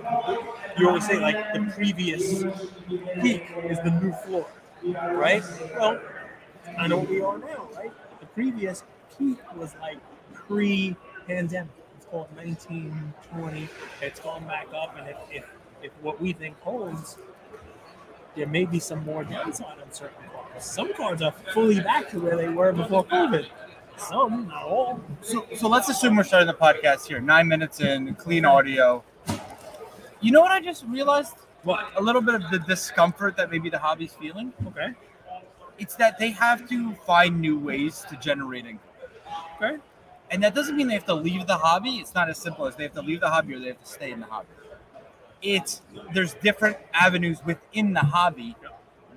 you 0.78 0.88
always 0.88 1.06
say, 1.06 1.20
like 1.20 1.54
the 1.54 1.72
previous 1.76 2.44
peak 3.22 3.44
is 3.66 3.78
the 3.80 3.92
new 4.02 4.14
floor, 4.14 4.48
right? 4.84 5.44
Well, 5.76 6.00
I 6.78 6.88
know 6.88 7.00
we 7.00 7.22
are 7.22 7.38
now, 7.38 7.70
right? 7.76 7.92
The 8.20 8.26
previous 8.28 8.84
peak 9.18 9.38
was 9.56 9.76
like 9.82 9.98
pre-pandemic. 10.48 11.72
It's 11.98 12.06
called 12.06 12.28
1920. 12.36 13.70
It's 14.02 14.20
gone 14.20 14.46
back 14.46 14.68
up, 14.74 14.96
and 14.98 15.10
if, 15.10 15.18
if, 15.32 15.46
if 15.84 15.92
what 16.02 16.22
we 16.22 16.34
think 16.34 16.60
holds, 16.62 17.18
there 18.36 18.48
may 18.48 18.66
be 18.66 18.80
some 18.80 19.04
more 19.04 19.24
downside 19.24 19.80
on 19.84 19.92
certain 19.92 20.24
cards. 20.32 20.66
Some 20.66 20.94
cards 20.94 21.22
are 21.22 21.34
fully 21.54 21.80
back 21.80 22.10
to 22.12 22.20
where 22.20 22.38
they 22.38 22.50
were 22.50 22.72
before 22.72 23.06
COVID. 23.06 23.48
Some, 23.98 24.48
not 24.48 24.64
all. 24.64 25.02
so, 25.22 25.46
so 25.56 25.68
let's 25.68 25.90
assume 25.90 26.16
we're 26.16 26.24
starting 26.24 26.48
the 26.48 26.54
podcast 26.54 27.08
here. 27.08 27.20
Nine 27.20 27.48
minutes 27.48 27.82
in, 27.82 28.14
clean 28.16 28.46
audio. 28.46 29.04
You 30.22 30.32
know 30.32 30.42
what 30.42 30.52
I 30.52 30.62
just 30.62 30.86
realized? 30.86 31.36
What? 31.64 31.92
a 31.96 32.02
little 32.02 32.22
bit 32.22 32.36
of 32.36 32.50
the 32.52 32.60
discomfort 32.60 33.36
that 33.38 33.52
maybe 33.52 33.70
the 33.70 33.80
hobby's 33.80 34.14
feeling. 34.14 34.54
Okay. 34.68 34.94
It's 35.80 35.96
that 35.96 36.18
they 36.18 36.32
have 36.32 36.70
to 36.70 36.94
find 37.06 37.42
new 37.42 37.58
ways 37.58 38.06
to 38.10 38.16
generate 38.18 38.66
income. 38.66 38.80
Okay. 39.62 39.78
And 40.30 40.44
that 40.44 40.54
doesn't 40.54 40.76
mean 40.76 40.88
they 40.88 40.96
have 40.96 41.06
to 41.06 41.14
leave 41.14 41.48
the 41.48 41.58
hobby. 41.58 41.98
It's 41.98 42.14
not 42.14 42.30
as 42.30 42.38
simple 42.38 42.66
as 42.68 42.76
they 42.76 42.84
have 42.84 42.94
to 42.94 43.02
leave 43.02 43.22
the 43.22 43.30
hobby 43.30 43.56
or 43.56 43.60
they 43.60 43.68
have 43.68 43.82
to 43.82 43.88
stay 43.88 44.12
in 44.12 44.20
the 44.20 44.26
hobby. 44.26 44.48
It's 45.42 45.82
there's 46.14 46.34
different 46.36 46.78
avenues 46.94 47.40
within 47.46 47.94
the 47.94 48.02
hobby 48.02 48.56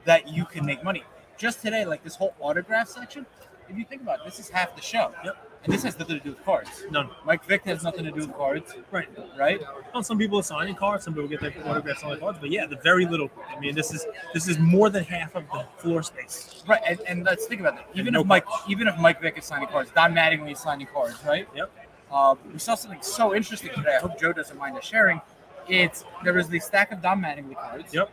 that 0.04 0.28
you 0.28 0.44
can 0.44 0.66
make 0.66 0.84
money. 0.84 1.04
Just 1.38 1.62
today, 1.62 1.84
like 1.84 2.04
this 2.04 2.16
whole 2.16 2.34
autograph 2.40 2.88
section, 2.88 3.26
if 3.68 3.76
you 3.76 3.84
think 3.84 4.02
about 4.02 4.20
it, 4.20 4.24
this 4.26 4.38
is 4.38 4.50
half 4.50 4.76
the 4.76 4.82
show. 4.82 5.12
Yep. 5.24 5.49
And 5.64 5.72
this 5.74 5.82
has 5.82 5.98
nothing 5.98 6.18
to 6.18 6.24
do 6.24 6.30
with 6.30 6.42
cards. 6.44 6.84
None. 6.90 7.10
Mike 7.26 7.44
Vick 7.44 7.64
has 7.64 7.82
nothing 7.82 8.04
to 8.04 8.10
do 8.10 8.20
with 8.20 8.32
cards, 8.34 8.72
Right. 8.90 9.08
right? 9.38 9.60
Well, 9.92 10.02
some 10.02 10.16
people 10.16 10.38
are 10.38 10.42
signing 10.42 10.74
cards, 10.74 11.04
some 11.04 11.12
people 11.12 11.28
get 11.28 11.40
their 11.42 11.52
autographs 11.66 12.02
on 12.02 12.10
the 12.10 12.16
cards, 12.16 12.38
but 12.40 12.50
yeah, 12.50 12.64
the 12.64 12.76
very 12.76 13.04
little. 13.04 13.30
I 13.54 13.60
mean, 13.60 13.74
this 13.74 13.92
is 13.92 14.06
this 14.32 14.48
is 14.48 14.58
more 14.58 14.88
than 14.88 15.04
half 15.04 15.34
of 15.34 15.44
the 15.52 15.66
floor 15.76 16.02
space. 16.02 16.62
Right. 16.66 16.80
And, 16.86 17.00
and 17.06 17.24
let's 17.24 17.44
think 17.46 17.60
about 17.60 17.76
that. 17.76 17.86
Even 17.94 18.14
no 18.14 18.22
if 18.22 18.26
Mike, 18.26 18.46
cards. 18.46 18.64
even 18.68 18.88
if 18.88 18.96
Mike 18.98 19.20
Vick 19.20 19.36
is 19.36 19.44
signing 19.44 19.68
cards, 19.68 19.90
Don 19.94 20.14
Mattingly 20.14 20.52
is 20.52 20.58
signing 20.60 20.86
cards, 20.86 21.16
right? 21.26 21.46
Yep. 21.54 21.70
Uh, 22.10 22.34
we 22.52 22.58
saw 22.58 22.74
something 22.74 23.02
so 23.02 23.34
interesting 23.34 23.70
today. 23.74 23.96
I 23.96 24.00
hope 24.00 24.18
Joe 24.18 24.32
doesn't 24.32 24.56
mind 24.58 24.76
us 24.78 24.84
sharing. 24.84 25.20
It's 25.68 26.04
there 26.24 26.32
was 26.32 26.48
the 26.48 26.58
stack 26.58 26.90
of 26.90 27.02
Don 27.02 27.20
Mattingly 27.20 27.54
cards. 27.54 27.92
Yep. 27.92 28.10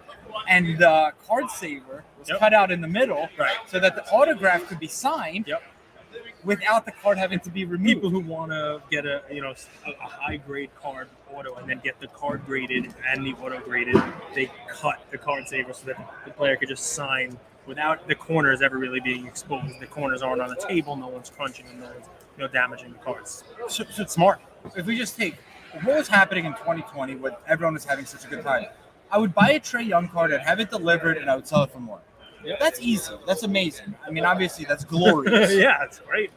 And 0.49 0.77
the 0.77 1.13
card 1.25 1.49
saver 1.49 2.03
was 2.19 2.27
Yep. 2.29 2.39
cut 2.39 2.53
out 2.53 2.71
in 2.71 2.81
the 2.81 2.87
middle, 2.89 3.29
Right. 3.37 3.55
so 3.67 3.79
that 3.79 3.95
the 3.95 4.05
autograph 4.11 4.67
could 4.67 4.79
be 4.79 4.87
signed 4.87 5.47
Yep. 5.47 5.63
Without 6.47 6.85
the 6.85 6.93
card 6.93 7.17
having 7.17 7.41
to 7.41 7.49
be 7.49 7.65
removed. 7.65 7.95
People 7.95 8.09
who 8.09 8.21
want 8.21 8.51
to 8.51 8.81
get 8.89 9.05
a 9.05 9.21
you 9.29 9.41
know 9.41 9.53
a, 9.85 9.89
a 9.91 10.07
high 10.07 10.37
grade 10.37 10.69
card 10.81 11.09
auto 11.33 11.53
and 11.55 11.69
then 11.69 11.81
get 11.83 11.99
the 11.99 12.07
card 12.07 12.45
graded 12.45 12.95
and 13.09 13.25
the 13.25 13.33
auto 13.33 13.59
graded, 13.59 14.01
they 14.33 14.49
cut 14.69 14.99
the 15.11 15.17
card 15.17 15.45
saver 15.47 15.73
so 15.73 15.85
that 15.87 16.13
the 16.23 16.31
player 16.31 16.55
could 16.55 16.69
just 16.69 16.93
sign 16.93 17.37
without 17.65 18.07
the 18.07 18.15
corners 18.15 18.61
ever 18.61 18.77
really 18.77 19.01
being 19.01 19.27
exposed. 19.27 19.77
The 19.81 19.87
corners 19.87 20.21
aren't 20.21 20.41
on 20.41 20.49
the 20.49 20.65
table. 20.67 20.95
No 20.95 21.09
one's 21.09 21.29
crunching 21.29 21.67
and 21.67 21.81
no 21.81 21.87
one's 21.87 22.05
you 22.37 22.43
know 22.43 22.47
damaging 22.47 22.93
the 22.93 22.99
cards. 22.99 23.43
So, 23.67 23.83
so 23.83 24.03
It's 24.03 24.13
smart. 24.13 24.39
if 24.75 24.85
we 24.85 24.97
just 24.97 25.17
take 25.17 25.35
what 25.83 25.97
was 25.97 26.07
happening 26.07 26.45
in 26.45 26.53
2020 26.53 27.15
when 27.17 27.33
everyone 27.45 27.73
was 27.73 27.83
having 27.83 28.05
such 28.05 28.23
a 28.23 28.27
good 28.29 28.43
time, 28.43 28.67
I 29.11 29.17
would 29.17 29.33
buy 29.33 29.51
a 29.51 29.59
Trae 29.59 29.85
Young 29.85 30.07
card 30.07 30.31
and 30.31 30.41
have 30.43 30.61
it 30.61 30.69
delivered, 30.69 31.17
and 31.17 31.29
I 31.29 31.35
would 31.35 31.47
sell 31.47 31.63
it 31.63 31.71
for 31.71 31.79
more. 31.79 31.99
That's 32.59 32.79
easy. 32.81 33.13
That's 33.25 33.43
amazing. 33.43 33.95
I 34.05 34.11
mean, 34.11 34.25
obviously, 34.25 34.65
that's 34.65 34.83
glorious. 34.95 35.53
yeah, 35.53 35.83
it's 35.83 35.99
great. 35.99 36.31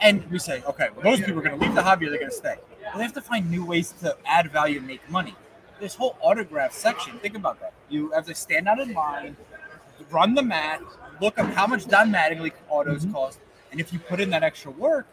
And 0.00 0.28
we 0.30 0.38
say, 0.38 0.62
okay, 0.66 0.88
well, 0.94 1.04
those 1.04 1.20
people 1.20 1.38
are 1.38 1.42
going 1.42 1.58
to 1.58 1.64
leave 1.64 1.74
the 1.74 1.82
hobby 1.82 2.06
or 2.06 2.10
they're 2.10 2.18
going 2.18 2.30
to 2.30 2.36
stay. 2.36 2.56
Well, 2.82 2.96
they 2.98 3.02
have 3.04 3.12
to 3.14 3.20
find 3.20 3.50
new 3.50 3.64
ways 3.64 3.92
to 4.00 4.16
add 4.26 4.50
value 4.50 4.78
and 4.78 4.86
make 4.86 5.08
money. 5.10 5.34
This 5.80 5.94
whole 5.94 6.16
autograph 6.20 6.72
section, 6.72 7.18
think 7.20 7.36
about 7.36 7.60
that. 7.60 7.72
You 7.88 8.10
have 8.12 8.26
to 8.26 8.34
stand 8.34 8.68
out 8.68 8.80
in 8.80 8.92
line, 8.94 9.36
run 10.10 10.34
the 10.34 10.42
math, 10.42 10.82
look 11.20 11.38
up 11.38 11.46
how 11.52 11.66
much 11.66 11.86
Don 11.86 12.10
Mattingly 12.10 12.52
autos 12.68 13.04
Mhm. 13.06 13.12
cost, 13.12 13.38
and 13.70 13.80
if 13.80 13.92
you 13.92 13.98
put 13.98 14.20
in 14.20 14.30
that 14.30 14.42
extra 14.42 14.70
work, 14.72 15.06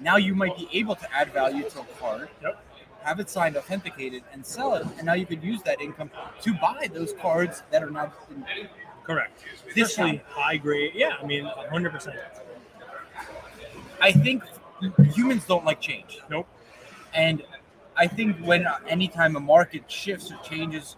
now 0.00 0.16
you 0.16 0.34
might 0.34 0.56
be 0.56 0.68
able 0.72 0.94
to 0.96 1.14
add 1.14 1.32
value 1.32 1.68
to 1.70 1.80
a 1.80 1.84
card, 1.98 2.28
Yep. 2.42 2.58
have 3.02 3.20
it 3.20 3.30
signed, 3.30 3.56
authenticated, 3.56 4.22
and 4.32 4.44
sell 4.44 4.74
it. 4.74 4.86
And 4.98 5.04
now 5.04 5.14
you 5.14 5.24
could 5.26 5.42
use 5.42 5.62
that 5.62 5.80
income 5.80 6.10
to 6.42 6.52
buy 6.54 6.88
those 6.92 7.12
cards 7.14 7.62
that 7.70 7.82
are 7.82 7.90
not. 7.90 8.12
In, 8.30 8.44
Correct. 9.04 9.44
This 9.74 9.90
Especially 9.90 10.22
high 10.28 10.56
grade. 10.56 10.92
Yeah, 10.94 11.16
I 11.22 11.26
mean, 11.26 11.44
100%. 11.44 12.16
I 14.00 14.12
think 14.12 14.42
humans 15.14 15.44
don't 15.44 15.64
like 15.64 15.80
change. 15.80 16.20
Nope. 16.28 16.48
And 17.14 17.42
I 17.96 18.06
think 18.06 18.36
when 18.38 18.66
anytime 18.88 19.36
a 19.36 19.40
market 19.40 19.90
shifts 19.90 20.32
or 20.32 20.36
changes, 20.38 20.96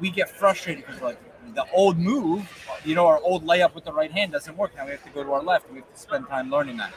we 0.00 0.10
get 0.10 0.30
frustrated 0.30 0.86
because 0.86 1.02
like 1.02 1.18
the 1.54 1.64
old 1.72 1.98
move, 1.98 2.48
you 2.84 2.94
know, 2.94 3.06
our 3.06 3.20
old 3.22 3.44
layup 3.44 3.74
with 3.74 3.84
the 3.84 3.92
right 3.92 4.12
hand 4.12 4.32
doesn't 4.32 4.56
work. 4.56 4.76
Now 4.76 4.84
we 4.84 4.92
have 4.92 5.04
to 5.04 5.10
go 5.10 5.24
to 5.24 5.32
our 5.32 5.42
left. 5.42 5.66
and 5.66 5.74
We 5.74 5.80
have 5.80 5.92
to 5.92 5.98
spend 5.98 6.28
time 6.28 6.50
learning 6.50 6.76
that. 6.78 6.92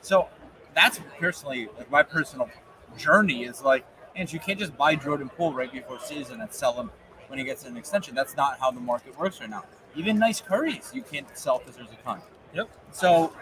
So 0.00 0.28
that's 0.74 1.00
personally 1.18 1.68
like 1.76 1.90
my 1.90 2.02
personal 2.02 2.48
journey 2.96 3.44
is 3.44 3.62
like, 3.62 3.84
and 4.14 4.32
you 4.32 4.40
can't 4.40 4.58
just 4.58 4.76
buy 4.76 4.96
Jordan 4.96 5.28
Poole 5.28 5.52
right 5.52 5.70
before 5.70 5.98
season 6.00 6.40
and 6.40 6.52
sell 6.52 6.72
him 6.74 6.90
when 7.28 7.38
he 7.38 7.44
gets 7.44 7.64
an 7.64 7.76
extension. 7.76 8.14
That's 8.14 8.36
not 8.36 8.58
how 8.60 8.70
the 8.70 8.80
market 8.80 9.18
works 9.18 9.40
right 9.40 9.50
now. 9.50 9.64
Even 9.94 10.18
nice 10.18 10.40
curries 10.40 10.90
you 10.94 11.02
can't 11.02 11.26
sell 11.36 11.58
because 11.58 11.76
there's 11.76 11.90
a 11.90 12.02
ton. 12.04 12.20
Yep. 12.54 12.68
So 12.92 13.32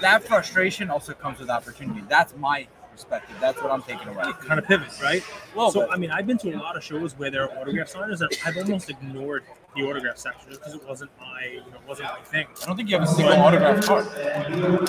that 0.00 0.24
frustration 0.24 0.90
also 0.90 1.12
comes 1.12 1.38
with 1.38 1.50
opportunity. 1.50 2.02
That's 2.08 2.34
my 2.36 2.66
perspective. 2.90 3.36
That's 3.40 3.60
what 3.62 3.70
I'm 3.72 3.82
taking 3.82 4.08
away. 4.08 4.24
Kind 4.46 4.58
of 4.58 4.66
pivot, 4.66 4.88
right? 5.02 5.22
Well, 5.54 5.70
So, 5.70 5.90
I 5.90 5.96
mean, 5.96 6.10
I've 6.10 6.26
been 6.26 6.38
to 6.38 6.50
a 6.52 6.58
lot 6.58 6.76
of 6.76 6.84
shows 6.84 7.16
where 7.18 7.30
there 7.30 7.50
are 7.50 7.58
autograph 7.58 7.88
signers, 7.88 8.20
and 8.20 8.30
I've 8.44 8.56
almost 8.58 8.90
ignored 8.90 9.44
the 9.74 9.82
autograph 9.84 10.18
section 10.18 10.50
just 10.50 10.60
because 10.60 10.74
it 10.74 10.86
wasn't 10.86 11.10
my, 11.18 11.46
you 11.46 11.60
know, 11.60 11.78
it 11.78 11.88
wasn't 11.88 12.08
my 12.10 12.20
thing. 12.20 12.46
I 12.62 12.66
don't 12.66 12.76
think 12.76 12.90
you 12.90 12.98
have 12.98 13.08
a 13.08 13.10
single 13.10 13.32
autograph 13.34 13.82
card. 13.86 14.06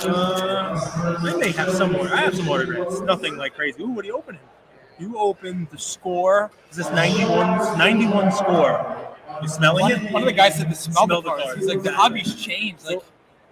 Uh, 0.04 1.18
I 1.24 1.36
may 1.38 1.52
have 1.52 1.70
some. 1.72 1.92
more- 1.92 2.08
I 2.08 2.16
have 2.20 2.36
some 2.36 2.48
autographs. 2.48 3.00
Nothing 3.00 3.36
like 3.36 3.54
crazy. 3.54 3.82
Ooh, 3.82 3.88
what 3.90 4.04
are 4.04 4.08
you 4.08 4.16
opening? 4.16 4.40
You 4.98 5.18
opened 5.18 5.68
the 5.70 5.78
score. 5.78 6.50
Is 6.70 6.76
this 6.76 6.90
91? 6.90 7.78
91 7.78 8.32
score. 8.32 9.06
You 9.42 9.48
smelling 9.48 9.82
One, 9.82 9.92
it? 9.92 10.12
one 10.12 10.22
of 10.22 10.26
the 10.26 10.32
guys 10.32 10.54
said 10.56 10.68
to 10.70 10.74
smell, 10.76 11.06
Smell 11.06 11.20
the 11.20 11.22
the 11.22 11.28
cards. 11.30 11.44
cards. 11.44 11.58
He's 11.60 11.68
like, 11.68 11.82
the 11.82 11.92
hobby's 11.92 12.34
changed. 12.40 12.84
Like 12.84 13.00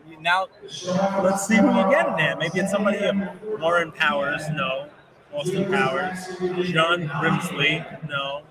you 0.09 0.21
now, 0.21 0.47
Let's 0.63 1.47
see 1.47 1.57
who 1.57 1.67
you 1.69 1.91
get 1.91 2.09
in 2.09 2.17
there. 2.17 2.37
Maybe 2.37 2.61
it's 2.61 2.71
somebody. 2.71 2.99
Lauren 3.59 3.91
Powers, 3.93 4.43
no. 4.51 4.89
Austin 5.35 5.71
Powers, 5.73 6.27
John 6.71 7.09
Grimsley, 7.09 8.09
no. 8.09 8.43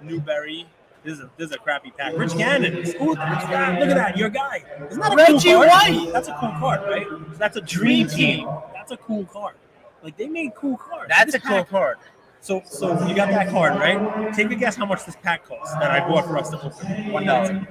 Newberry. 0.00 0.66
This 1.04 1.14
is 1.14 1.20
a 1.20 1.30
this 1.36 1.48
is 1.48 1.54
a 1.56 1.58
crappy 1.58 1.90
pack. 1.90 2.12
Rich 2.16 2.36
Gannon. 2.36 2.76
Ooh, 2.76 2.80
Rich 2.82 2.96
Gannon. 3.18 3.80
Look 3.80 3.88
at 3.88 3.96
that, 3.96 4.16
your 4.16 4.28
guy. 4.28 4.62
Isn't 4.88 5.00
that 5.00 5.12
a 5.12 5.16
Reggie 5.16 5.50
cool 5.52 5.64
card? 5.66 5.94
White. 5.96 6.12
That's 6.12 6.28
a 6.28 6.36
cool 6.38 6.50
card, 6.60 6.80
right? 6.82 7.06
That's 7.38 7.56
a 7.56 7.60
dream 7.60 8.06
team. 8.06 8.48
That's 8.72 8.92
a 8.92 8.96
cool 8.96 9.24
card. 9.24 9.54
Like 10.02 10.16
they 10.16 10.28
made 10.28 10.54
cool 10.54 10.76
cards. 10.76 11.08
that's 11.08 11.34
a 11.34 11.40
cool 11.40 11.58
pack- 11.58 11.68
card. 11.70 11.98
So 12.42 12.60
so 12.66 13.06
you 13.06 13.14
got 13.14 13.30
that 13.30 13.50
card, 13.50 13.78
right? 13.78 14.34
Take 14.34 14.50
a 14.50 14.56
guess 14.56 14.74
how 14.74 14.84
much 14.84 15.06
this 15.06 15.14
pack 15.22 15.44
costs 15.46 15.72
that 15.74 15.92
I 15.92 16.00
bought 16.00 16.26
for 16.26 16.36
us 16.36 16.50
to 16.50 16.60
open. 16.60 17.12
One 17.12 17.24
dollar. 17.24 17.66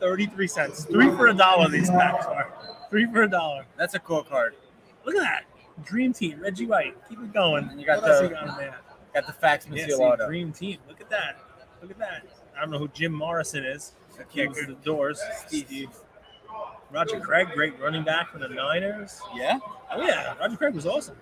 33. 0.00 0.48
Three 0.48 1.10
for 1.10 1.28
a 1.28 1.34
dollar 1.34 1.68
these 1.68 1.88
packs 1.88 2.26
are. 2.26 2.52
Three 2.90 3.06
for 3.06 3.22
a 3.22 3.30
dollar. 3.30 3.66
That's 3.78 3.94
a 3.94 4.00
cool 4.00 4.24
card. 4.24 4.56
Look 5.04 5.14
at 5.14 5.20
that. 5.22 5.44
Dream 5.84 6.12
team, 6.12 6.40
Reggie 6.40 6.66
White. 6.66 6.96
Keep 7.08 7.20
it 7.20 7.32
going. 7.32 7.68
And 7.68 7.80
you 7.80 7.86
got 7.86 8.02
what 8.02 8.18
the- 8.20 8.28
you 8.28 8.34
got 8.34 8.58
there? 8.58 8.78
Got 9.14 9.26
the 9.26 9.32
fax 9.32 9.66
Yeah, 9.70 10.16
dream 10.26 10.52
team. 10.52 10.78
Look 10.88 11.00
at 11.00 11.08
that. 11.10 11.36
Look 11.80 11.90
at 11.92 11.98
that. 11.98 12.24
I 12.56 12.60
don't 12.60 12.70
know 12.70 12.78
who 12.78 12.88
Jim 12.88 13.12
Morrison 13.12 13.64
is. 13.64 13.92
The 14.18 14.24
kicker. 14.24 14.66
the 14.66 14.74
doors. 14.84 15.20
Steve. 15.46 15.88
Roger 16.90 17.20
Craig, 17.20 17.48
great 17.54 17.78
running 17.80 18.02
back 18.02 18.30
for 18.30 18.38
the 18.38 18.48
Niners. 18.48 19.20
Yeah. 19.34 19.58
Oh 19.92 20.02
yeah, 20.02 20.34
Roger 20.38 20.56
Craig 20.56 20.74
was 20.74 20.86
awesome. 20.86 21.16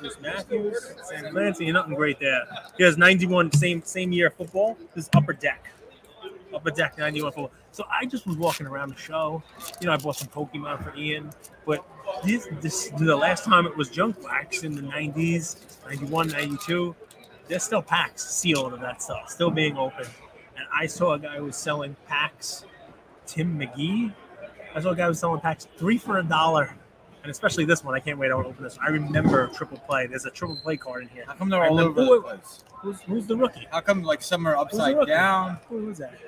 Bruce 0.00 0.16
Matthews, 0.20 0.94
Sam 1.04 1.32
Clancy, 1.32 1.70
nothing 1.72 1.94
great 1.94 2.18
there. 2.20 2.42
He 2.76 2.84
has 2.84 2.96
91, 2.96 3.52
same 3.52 3.82
same 3.82 4.12
year 4.12 4.30
football. 4.30 4.76
This 4.94 5.04
is 5.04 5.10
upper 5.14 5.32
deck. 5.32 5.70
Upper 6.54 6.70
deck 6.70 6.98
91 6.98 7.32
football. 7.32 7.52
So 7.70 7.84
I 7.90 8.04
just 8.04 8.26
was 8.26 8.36
walking 8.36 8.66
around 8.66 8.90
the 8.90 8.96
show. 8.96 9.42
You 9.80 9.86
know, 9.86 9.94
I 9.94 9.96
bought 9.96 10.16
some 10.16 10.28
Pokemon 10.28 10.82
for 10.84 10.94
Ian, 10.96 11.30
but 11.64 11.84
this 12.24 12.48
this 12.60 12.90
the 12.98 13.16
last 13.16 13.44
time 13.44 13.66
it 13.66 13.76
was 13.76 13.88
junk 13.88 14.22
wax 14.22 14.62
in 14.62 14.74
the 14.74 14.82
90s, 14.82 15.56
91, 15.86 16.28
92. 16.28 16.94
There's 17.48 17.62
still 17.62 17.82
packs 17.82 18.24
sealed 18.24 18.72
of 18.72 18.80
that 18.80 19.02
stuff, 19.02 19.30
still 19.30 19.50
being 19.50 19.76
open. 19.76 20.06
And 20.56 20.66
I 20.72 20.86
saw 20.86 21.14
a 21.14 21.18
guy 21.18 21.36
who 21.36 21.44
was 21.44 21.56
selling 21.56 21.96
packs, 22.06 22.64
Tim 23.26 23.58
McGee. 23.58 24.12
I 24.74 24.80
saw 24.80 24.90
a 24.90 24.96
guy 24.96 25.04
who 25.04 25.08
was 25.08 25.18
selling 25.18 25.40
packs 25.40 25.66
three 25.76 25.98
for 25.98 26.18
a 26.18 26.22
dollar 26.22 26.74
and 27.22 27.30
especially 27.30 27.64
this 27.64 27.84
one. 27.84 27.94
I 27.94 28.00
can't 28.00 28.18
wait 28.18 28.28
to 28.28 28.34
open 28.34 28.62
this. 28.62 28.78
I 28.84 28.88
remember 28.90 29.48
triple 29.48 29.78
play. 29.78 30.06
There's 30.06 30.24
a 30.26 30.30
triple 30.30 30.56
play 30.56 30.76
card 30.76 31.02
in 31.04 31.08
here. 31.10 31.24
How 31.26 31.34
come 31.34 31.48
they're 31.48 31.62
all 31.64 31.76
remember- 31.76 32.00
over 32.00 32.10
the 32.10 32.16
who- 32.16 32.22
place? 32.22 32.64
Who's, 32.80 33.00
who's 33.02 33.26
the 33.26 33.36
rookie? 33.36 33.66
How 33.70 33.80
come 33.80 34.02
like 34.02 34.22
some 34.22 34.44
are 34.46 34.56
upside 34.56 35.06
down? 35.06 35.58
Who 35.68 35.86
was 35.86 35.98
that? 35.98 36.18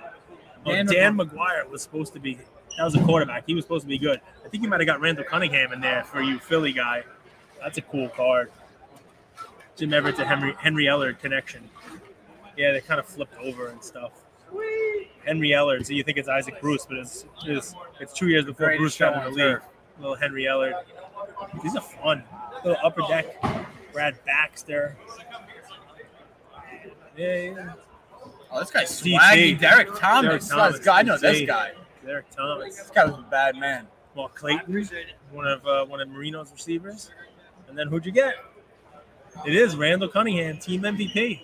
Oh, 0.64 0.70
Dan 0.70 0.86
Dan, 0.86 1.18
McGwire 1.18 1.68
was 1.68 1.82
supposed 1.82 2.12
to 2.12 2.20
be. 2.20 2.38
That 2.78 2.84
was 2.84 2.94
a 2.94 3.02
quarterback. 3.02 3.42
He 3.46 3.54
was 3.54 3.64
supposed 3.64 3.82
to 3.82 3.88
be 3.88 3.98
good. 3.98 4.20
I 4.44 4.48
think 4.48 4.62
you 4.62 4.68
might 4.68 4.80
have 4.80 4.86
got 4.86 5.00
Randall 5.00 5.24
Cunningham 5.24 5.72
in 5.72 5.80
there 5.80 6.04
for 6.04 6.22
you 6.22 6.38
Philly 6.38 6.72
guy. 6.72 7.02
That's 7.60 7.78
a 7.78 7.82
cool 7.82 8.08
card. 8.08 8.50
Jim 9.76 9.92
Everett 9.92 10.14
to 10.16 10.24
Henry 10.24 10.54
Henry 10.58 10.84
Ellard 10.84 11.18
connection. 11.18 11.68
Yeah, 12.56 12.70
they 12.72 12.80
kind 12.80 13.00
of 13.00 13.06
flipped 13.06 13.36
over 13.40 13.66
and 13.68 13.82
stuff. 13.82 14.12
Henry 15.24 15.50
Ellard. 15.50 15.84
So 15.86 15.92
you 15.92 16.04
think 16.04 16.18
it's 16.18 16.28
Isaac 16.28 16.60
Bruce, 16.60 16.86
but 16.86 16.98
it's 16.98 17.24
it's, 17.46 17.74
it's 17.98 18.12
two 18.12 18.28
years 18.28 18.44
before 18.44 18.66
Greatest 18.66 18.80
Bruce 18.80 18.98
got 18.98 19.14
in 19.14 19.18
on 19.24 19.32
the 19.34 19.44
league. 19.54 19.60
Little 19.98 20.16
Henry 20.16 20.44
Ellard. 20.44 20.82
These 21.62 21.76
are 21.76 21.82
fun. 21.82 22.24
Little 22.64 22.78
upper 22.82 23.02
deck. 23.08 23.36
Brad 23.92 24.16
Baxter. 24.24 24.96
Yeah, 27.16 27.34
yeah. 27.36 27.72
Oh, 28.50 28.60
this 28.60 28.70
guy's 28.70 29.00
swaggy. 29.00 29.58
Derrick 29.58 29.88
Thomas. 29.96 30.22
Derrick 30.26 30.40
This 30.40 30.48
Thomas, 30.50 30.78
guy- 30.80 30.98
I 30.98 31.02
know 31.02 31.18
this 31.18 31.46
guy. 31.46 31.72
Derrick 32.04 32.30
Thomas. 32.30 32.76
This 32.76 32.90
guy 32.90 33.04
was 33.06 33.18
a 33.18 33.22
bad 33.30 33.56
man. 33.56 33.86
Well, 34.14 34.28
Clayton, 34.28 34.88
one 35.32 35.46
of 35.46 35.66
uh, 35.66 35.84
one 35.86 36.00
of 36.00 36.08
Marino's 36.08 36.52
receivers. 36.52 37.10
And 37.68 37.76
then 37.76 37.88
who'd 37.88 38.06
you 38.06 38.12
get? 38.12 38.34
It 39.44 39.54
is 39.56 39.74
Randall 39.74 40.08
Cunningham, 40.08 40.58
team 40.58 40.82
MVP. 40.82 41.40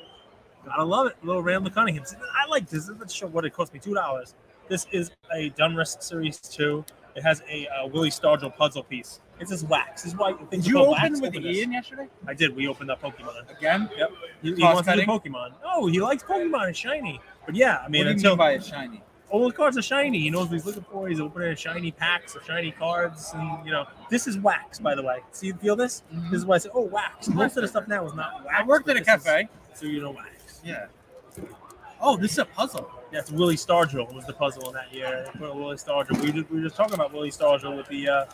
Gotta 0.65 0.85
love 0.85 1.09
it. 1.09 1.17
Little 1.25 1.43
Randall 1.43 1.73
Cunningham. 1.73 2.05
I 2.35 2.47
like 2.49 2.69
this. 2.69 2.89
Let's 2.99 3.13
show 3.13 3.27
what 3.27 3.45
it 3.45 3.51
cost 3.53 3.73
me. 3.75 3.81
Two 3.81 3.95
dollars. 3.95 4.35
This 4.69 4.87
is 4.93 5.11
a 5.35 5.51
Donruss 5.51 6.01
Series 6.03 6.39
Two. 6.39 6.85
It 7.15 7.23
has 7.23 7.43
a 7.51 7.67
uh, 7.69 7.87
Willie 7.87 8.11
Stargell 8.11 8.55
puzzle 8.57 8.83
piece. 8.85 9.21
It's 9.41 9.51
just 9.51 9.67
wax. 9.69 10.03
This 10.03 10.13
is 10.13 10.19
why 10.19 10.33
things 10.35 10.65
Did 10.65 10.67
you 10.67 10.79
open 10.79 11.21
with. 11.21 11.35
Ian 11.35 11.73
yesterday? 11.73 12.09
I 12.27 12.35
did. 12.35 12.55
We 12.55 12.69
opened 12.69 12.91
up 12.91 13.01
Pokemon. 13.03 13.51
Again? 13.57 13.89
Yep. 13.97 14.11
He, 14.43 14.55
he 14.55 14.63
wants 14.63 14.89
to 14.89 14.97
do? 14.97 15.03
Pokemon. 15.03 15.53
Oh, 15.65 15.87
he 15.87 16.01
likes 16.01 16.23
Pokemon. 16.23 16.71
It's 16.71 16.79
shiny. 16.79 17.21
But 17.47 17.55
yeah, 17.55 17.79
I 17.85 17.89
mean, 17.89 18.01
what 18.01 18.05
do 18.05 18.09
you 18.11 18.15
until 18.17 18.31
mean 18.33 18.39
by 18.39 18.53
it 18.53 18.65
shiny? 18.65 19.03
all 19.31 19.47
the 19.49 19.55
cards 19.55 19.79
are 19.79 19.83
shiny. 19.83 20.19
He 20.19 20.29
knows 20.31 20.47
what 20.47 20.55
he's 20.55 20.67
looking 20.67 20.85
for. 20.91 21.09
He's 21.09 21.21
opening 21.21 21.55
shiny 21.57 21.93
packs 21.93 22.35
of 22.35 22.45
shiny 22.45 22.73
cards, 22.73 23.31
and 23.35 23.65
you 23.65 23.73
know, 23.73 23.87
this 24.11 24.27
is 24.27 24.39
wax, 24.39 24.79
by 24.79 24.95
the 24.95 25.03
way. 25.03 25.21
See, 25.31 25.49
you 25.49 25.55
feel 25.55 25.77
this? 25.77 26.03
This 26.31 26.41
is 26.41 26.45
why 26.47 26.57
I 26.57 26.59
said, 26.59 26.73
oh, 26.75 26.83
wax. 26.83 27.29
Most 27.29 27.57
of 27.57 27.63
the 27.63 27.69
stuff 27.69 27.87
now 27.89 28.05
is 28.07 28.15
not 28.15 28.45
wax. 28.45 28.57
I 28.59 28.65
worked 28.65 28.89
at 28.89 28.97
a 28.97 29.01
this 29.01 29.09
is- 29.09 29.25
cafe. 29.25 29.49
so 29.75 29.87
you 29.87 30.03
know 30.03 30.11
wax. 30.11 30.61
Yeah. 30.65 30.87
Oh, 32.01 32.17
this 32.17 32.33
is 32.33 32.39
a 32.39 32.45
puzzle. 32.45 32.91
That's 33.13 33.31
Willie 33.31 33.57
Stargell 33.57 34.13
was 34.15 34.25
the 34.27 34.33
puzzle 34.33 34.69
in 34.69 34.75
that 34.75 34.93
year. 34.95 35.25
They 35.33 35.39
put 35.39 35.55
Willie 35.55 35.77
Stargell. 35.77 36.21
We, 36.23 36.33
just, 36.33 36.51
we 36.51 36.59
were 36.59 36.65
just 36.65 36.77
talking 36.77 36.95
about 36.95 37.13
Willie 37.13 37.31
Stargell 37.31 37.77
with 37.77 37.89
the 37.89 38.09
uh, 38.09 38.25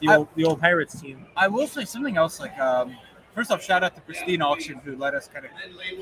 the 0.00 0.08
I- 0.08 0.16
old 0.16 0.28
the 0.36 0.44
old 0.44 0.60
Pirates 0.60 1.00
team. 1.00 1.26
I 1.36 1.48
will 1.48 1.66
say 1.66 1.84
something 1.84 2.16
else. 2.16 2.38
Like, 2.40 2.56
um, 2.58 2.96
first 3.34 3.50
off, 3.50 3.62
shout 3.62 3.82
out 3.82 3.94
to 3.96 4.00
Pristine 4.02 4.40
Auction 4.42 4.78
who 4.84 4.96
let 4.96 5.14
us 5.14 5.28
kind 5.28 5.44
of 5.46 5.50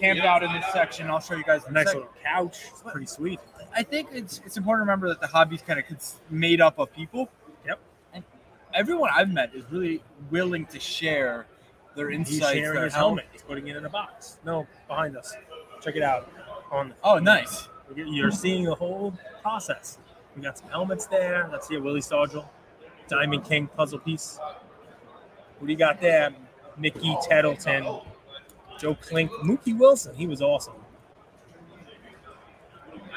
camp 0.00 0.20
out 0.20 0.42
in 0.42 0.52
this 0.52 0.64
section. 0.72 1.08
I'll 1.08 1.20
show 1.20 1.34
you 1.34 1.44
guys 1.44 1.64
a 1.66 1.72
nice 1.72 1.86
little 1.86 2.08
couch. 2.22 2.58
It's 2.70 2.82
pretty 2.82 3.06
sweet. 3.06 3.40
I 3.74 3.82
think 3.82 4.08
it's 4.12 4.40
it's 4.44 4.56
important 4.56 4.80
to 4.86 4.90
remember 4.90 5.08
that 5.08 5.20
the 5.20 5.26
hobby's 5.26 5.62
kind 5.62 5.78
of 5.80 5.84
made 6.30 6.60
up 6.60 6.78
of 6.78 6.92
people. 6.92 7.28
Yep. 7.66 7.78
And 8.14 8.24
everyone 8.74 9.10
I've 9.14 9.30
met 9.30 9.54
is 9.54 9.64
really 9.70 10.02
willing 10.30 10.66
to 10.66 10.78
share 10.80 11.46
their 11.96 12.10
He's 12.10 12.30
insights. 12.30 12.52
sharing 12.52 12.74
their 12.74 12.84
his 12.84 12.94
helmet. 12.94 13.26
He's 13.32 13.42
putting 13.42 13.68
it 13.68 13.76
in 13.76 13.84
a 13.84 13.88
box. 13.90 14.38
No, 14.44 14.66
behind 14.86 15.16
us. 15.16 15.34
Check 15.82 15.96
it 15.96 16.02
out. 16.02 16.30
On 16.70 16.92
Oh, 17.02 17.18
nice. 17.18 17.68
You're 17.94 18.30
seeing 18.30 18.64
the 18.64 18.74
whole 18.74 19.14
process. 19.42 19.98
We 20.36 20.42
got 20.42 20.58
some 20.58 20.68
helmets 20.68 21.06
there. 21.06 21.48
Let's 21.50 21.68
see 21.68 21.76
a 21.76 21.80
Willie 21.80 22.00
Stargell, 22.00 22.46
Diamond 23.08 23.44
King 23.44 23.68
puzzle 23.68 23.98
piece. 23.98 24.38
What 25.58 25.66
do 25.66 25.72
you 25.72 25.78
got 25.78 26.00
there? 26.00 26.34
Mickey 26.76 27.16
Tettleton, 27.22 28.00
Joe 28.78 28.94
Klink, 28.94 29.30
Mookie 29.42 29.76
Wilson. 29.76 30.14
He 30.14 30.26
was 30.26 30.40
awesome. 30.40 30.74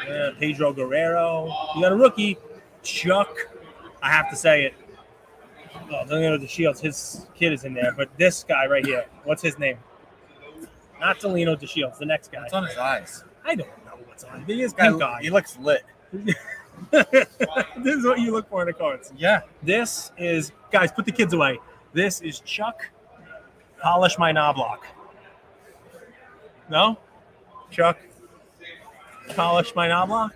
Yeah, 0.07 0.31
Pedro 0.39 0.73
Guerrero. 0.73 1.53
You 1.75 1.81
got 1.83 1.91
a 1.91 1.95
rookie, 1.95 2.37
Chuck. 2.81 3.37
I 4.01 4.09
have 4.09 4.31
to 4.31 4.35
say 4.35 4.65
it. 4.65 4.73
Oh, 5.91 6.03
Delino 6.07 6.39
De 6.39 6.47
Shields, 6.47 6.79
his 6.79 7.27
kid 7.35 7.53
is 7.53 7.65
in 7.65 7.73
there, 7.73 7.93
but 7.95 8.09
this 8.17 8.43
guy 8.43 8.65
right 8.65 8.85
here, 8.85 9.05
what's 9.25 9.41
his 9.41 9.59
name? 9.59 9.77
Not 10.99 11.19
Delino 11.19 11.59
De 11.59 11.67
Shields, 11.67 11.99
the 11.99 12.05
next 12.05 12.31
guy. 12.31 12.43
It's 12.45 12.53
on 12.53 12.65
his 12.65 12.77
eyes. 12.77 13.23
I 13.45 13.55
don't 13.55 13.69
know 14.23 14.29
on. 14.33 14.43
He 14.45 14.61
is 14.61 14.73
Guy, 14.73 15.21
he 15.21 15.29
looks 15.29 15.57
lit. 15.59 15.83
this 16.91 17.27
is 17.85 18.05
what 18.05 18.19
you 18.19 18.31
look 18.31 18.49
for 18.49 18.61
in 18.61 18.67
the 18.67 18.73
cards. 18.73 19.13
Yeah. 19.17 19.41
This 19.63 20.11
is 20.17 20.51
guys, 20.71 20.91
put 20.91 21.05
the 21.05 21.11
kids 21.11 21.33
away. 21.33 21.59
This 21.93 22.21
is 22.21 22.39
Chuck. 22.41 22.89
Polish 23.81 24.17
my 24.17 24.31
Knoblauch. 24.31 24.79
No, 26.69 26.97
Chuck. 27.69 27.97
Polish 29.35 29.75
my 29.75 29.87
Knoblauch. 29.87 30.31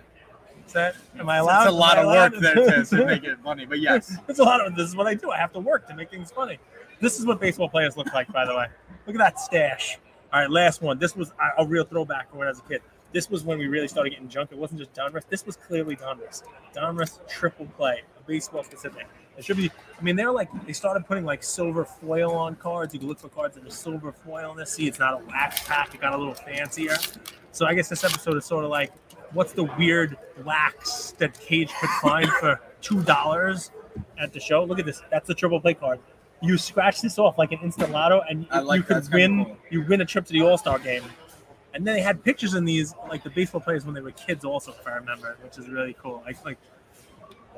Is 0.66 0.72
that? 0.72 0.96
Am 1.18 1.28
I 1.28 1.38
allowed? 1.38 1.62
It's 1.62 1.70
a 1.72 1.74
lot 1.74 1.98
of 1.98 2.06
work 2.06 2.34
there 2.40 2.54
to, 2.54 2.84
to 2.84 3.06
make 3.06 3.24
it 3.24 3.38
funny, 3.42 3.64
but 3.64 3.80
yes. 3.80 4.16
It's 4.28 4.40
a 4.40 4.42
lot 4.44 4.66
of. 4.66 4.74
This 4.74 4.88
is 4.88 4.96
what 4.96 5.06
I 5.06 5.14
do. 5.14 5.30
I 5.30 5.38
have 5.38 5.52
to 5.52 5.60
work 5.60 5.86
to 5.88 5.94
make 5.94 6.10
things 6.10 6.30
funny. 6.30 6.58
This 7.00 7.18
is 7.18 7.26
what 7.26 7.40
baseball 7.40 7.68
players 7.68 7.96
look 7.96 8.12
like, 8.12 8.32
by 8.32 8.44
the 8.44 8.54
way. 8.56 8.66
Look 9.06 9.14
at 9.14 9.18
that 9.18 9.38
stash. 9.38 9.98
All 10.32 10.40
right, 10.40 10.50
last 10.50 10.82
one. 10.82 10.98
This 10.98 11.14
was 11.14 11.32
a- 11.40 11.62
a 11.62 11.66
real 11.66 11.84
throwback 11.84 12.30
from 12.30 12.40
when 12.40 12.48
I 12.48 12.50
was 12.50 12.58
a 12.58 12.62
kid. 12.62 12.82
This 13.12 13.30
was 13.30 13.44
when 13.44 13.58
we 13.58 13.66
really 13.66 13.88
started 13.88 14.10
getting 14.10 14.28
junk. 14.28 14.52
It 14.52 14.58
wasn't 14.58 14.80
just 14.80 14.92
Donruss. 14.92 15.22
This 15.28 15.46
was 15.46 15.56
clearly 15.56 15.96
Donruss. 15.96 16.42
Donruss 16.74 17.26
triple 17.28 17.66
play, 17.76 18.02
a 18.18 18.22
baseball 18.26 18.62
specific. 18.64 19.06
It 19.38 19.44
should 19.44 19.56
be. 19.56 19.70
I 19.98 20.02
mean, 20.02 20.16
they're 20.16 20.32
like 20.32 20.48
they 20.66 20.72
started 20.72 21.06
putting 21.06 21.24
like 21.24 21.42
silver 21.42 21.84
foil 21.84 22.32
on 22.34 22.56
cards. 22.56 22.94
You 22.94 23.00
can 23.00 23.08
look 23.08 23.18
for 23.18 23.28
cards 23.28 23.54
that 23.54 23.66
are 23.66 23.70
silver 23.70 24.12
foil 24.12 24.52
in 24.52 24.56
this. 24.56 24.70
See, 24.72 24.86
it's 24.86 24.98
not 24.98 25.14
a 25.14 25.24
wax 25.26 25.62
pack. 25.64 25.94
It 25.94 26.00
got 26.00 26.14
a 26.14 26.18
little 26.18 26.34
fancier. 26.34 26.96
So 27.52 27.66
I 27.66 27.74
guess 27.74 27.88
this 27.88 28.04
episode 28.04 28.36
is 28.36 28.44
sort 28.44 28.64
of 28.64 28.70
like, 28.70 28.92
what's 29.32 29.52
the 29.52 29.64
weird 29.64 30.16
wax 30.44 31.12
that 31.18 31.38
Cage 31.38 31.70
could 31.80 31.90
find 32.02 32.28
for 32.40 32.60
two 32.80 33.02
dollars 33.02 33.70
at 34.18 34.32
the 34.32 34.40
show? 34.40 34.64
Look 34.64 34.78
at 34.78 34.86
this. 34.86 35.02
That's 35.10 35.26
the 35.26 35.34
triple 35.34 35.60
play 35.60 35.74
card. 35.74 36.00
You 36.42 36.58
scratch 36.58 37.00
this 37.00 37.18
off 37.18 37.38
like 37.38 37.52
an 37.52 37.58
instant 37.62 37.92
lotto, 37.92 38.22
and 38.28 38.46
I 38.50 38.60
like 38.60 38.78
you 38.78 38.84
could 38.84 39.12
win. 39.12 39.44
cool. 39.44 39.56
You 39.70 39.82
win 39.86 40.00
a 40.00 40.04
trip 40.04 40.26
to 40.26 40.32
the 40.32 40.42
All 40.42 40.58
Star 40.58 40.78
game. 40.78 41.02
And 41.76 41.86
then 41.86 41.94
they 41.94 42.00
had 42.00 42.24
pictures 42.24 42.54
in 42.54 42.64
these, 42.64 42.94
like 43.10 43.22
the 43.22 43.28
baseball 43.28 43.60
players 43.60 43.84
when 43.84 43.94
they 43.94 44.00
were 44.00 44.12
kids, 44.12 44.46
also, 44.46 44.72
if 44.72 44.86
I 44.86 44.94
remember, 44.94 45.36
which 45.42 45.58
is 45.58 45.68
really 45.68 45.94
cool. 46.02 46.22
Like, 46.24 46.42
like, 46.42 46.56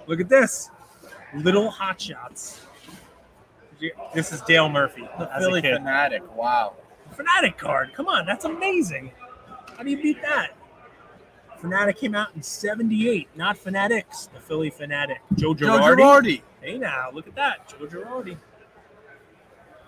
look 0.08 0.18
at 0.18 0.28
this, 0.28 0.70
little 1.36 1.70
hot 1.70 2.00
shots. 2.00 2.60
This 4.12 4.32
is 4.32 4.40
Dale 4.40 4.68
Murphy 4.68 5.08
The 5.20 5.32
as 5.32 5.44
Philly 5.44 5.60
a 5.60 5.62
kid. 5.62 5.76
fanatic. 5.76 6.36
Wow. 6.36 6.74
Phanatic 7.16 7.56
card. 7.58 7.92
Come 7.94 8.08
on, 8.08 8.26
that's 8.26 8.44
amazing. 8.44 9.12
How 9.76 9.84
do 9.84 9.90
you 9.90 10.02
beat 10.02 10.20
that? 10.22 10.50
Phanatic 11.62 11.96
came 11.96 12.16
out 12.16 12.34
in 12.34 12.42
'78, 12.42 13.28
not 13.36 13.56
Fanatics. 13.56 14.28
The 14.34 14.40
Phillie 14.40 14.72
Phanatic. 14.72 15.18
Joe 15.36 15.54
Joe 15.54 15.78
Girardi. 15.78 15.96
Girardi. 15.96 16.42
Hey 16.60 16.76
now, 16.76 17.10
look 17.12 17.28
at 17.28 17.36
that, 17.36 17.68
Joe 17.68 17.86
Girardi. 17.86 18.36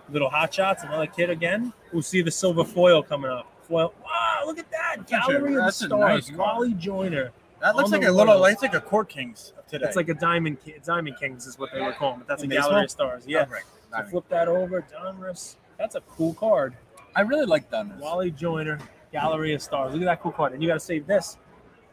Little 0.09 0.29
hot 0.29 0.53
shots, 0.53 0.83
another 0.83 1.07
kid 1.07 1.29
again. 1.29 1.73
We'll 1.91 2.01
see 2.01 2.21
the 2.21 2.31
silver 2.31 2.63
foil 2.63 3.03
coming 3.03 3.29
up. 3.29 3.47
Foil. 3.67 3.93
Wow, 4.41 4.47
look 4.47 4.59
at 4.59 4.71
that 4.71 4.95
That's 4.97 5.11
gallery 5.11 5.55
of 5.55 5.63
that's 5.65 5.81
a 5.81 5.85
stars. 5.85 6.29
nice 6.29 6.37
card. 6.37 6.39
Wally 6.39 6.73
Joyner. 6.73 7.31
That 7.61 7.75
looks 7.75 7.87
On 7.87 7.91
like 7.91 8.01
the 8.01 8.09
a 8.09 8.11
little. 8.11 8.39
Like, 8.39 8.53
it's 8.53 8.61
like 8.63 8.73
a 8.73 8.81
Court 8.81 9.07
Kings 9.07 9.53
of 9.57 9.67
today. 9.67 9.85
It's 9.85 9.95
like 9.95 10.09
a 10.09 10.15
diamond. 10.15 10.63
Ki- 10.63 10.75
Diamond 10.83 11.17
Kings 11.19 11.45
is 11.45 11.59
what 11.59 11.71
they 11.71 11.79
were 11.81 11.93
calling, 11.93 12.17
but 12.19 12.27
that's 12.27 12.41
In 12.43 12.51
a 12.51 12.55
gallery 12.55 12.83
of 12.85 12.91
stars. 12.91 13.23
Yeah. 13.27 13.45
Oh, 13.47 13.51
right. 13.51 13.63
So 14.05 14.09
flip 14.09 14.29
that 14.29 14.47
over, 14.47 14.81
Donruss. 14.91 15.57
That's 15.77 15.95
a 15.95 16.01
cool 16.01 16.33
card. 16.33 16.75
I 17.15 17.21
really 17.21 17.45
like 17.45 17.69
Donruss. 17.69 17.99
Wally 17.99 18.31
Joyner, 18.31 18.79
Gallery 19.11 19.53
of 19.53 19.61
Stars. 19.61 19.93
Look 19.93 20.01
at 20.01 20.05
that 20.05 20.21
cool 20.21 20.31
card. 20.31 20.53
And 20.53 20.63
you 20.63 20.69
got 20.69 20.75
to 20.75 20.79
save 20.79 21.05
this 21.05 21.37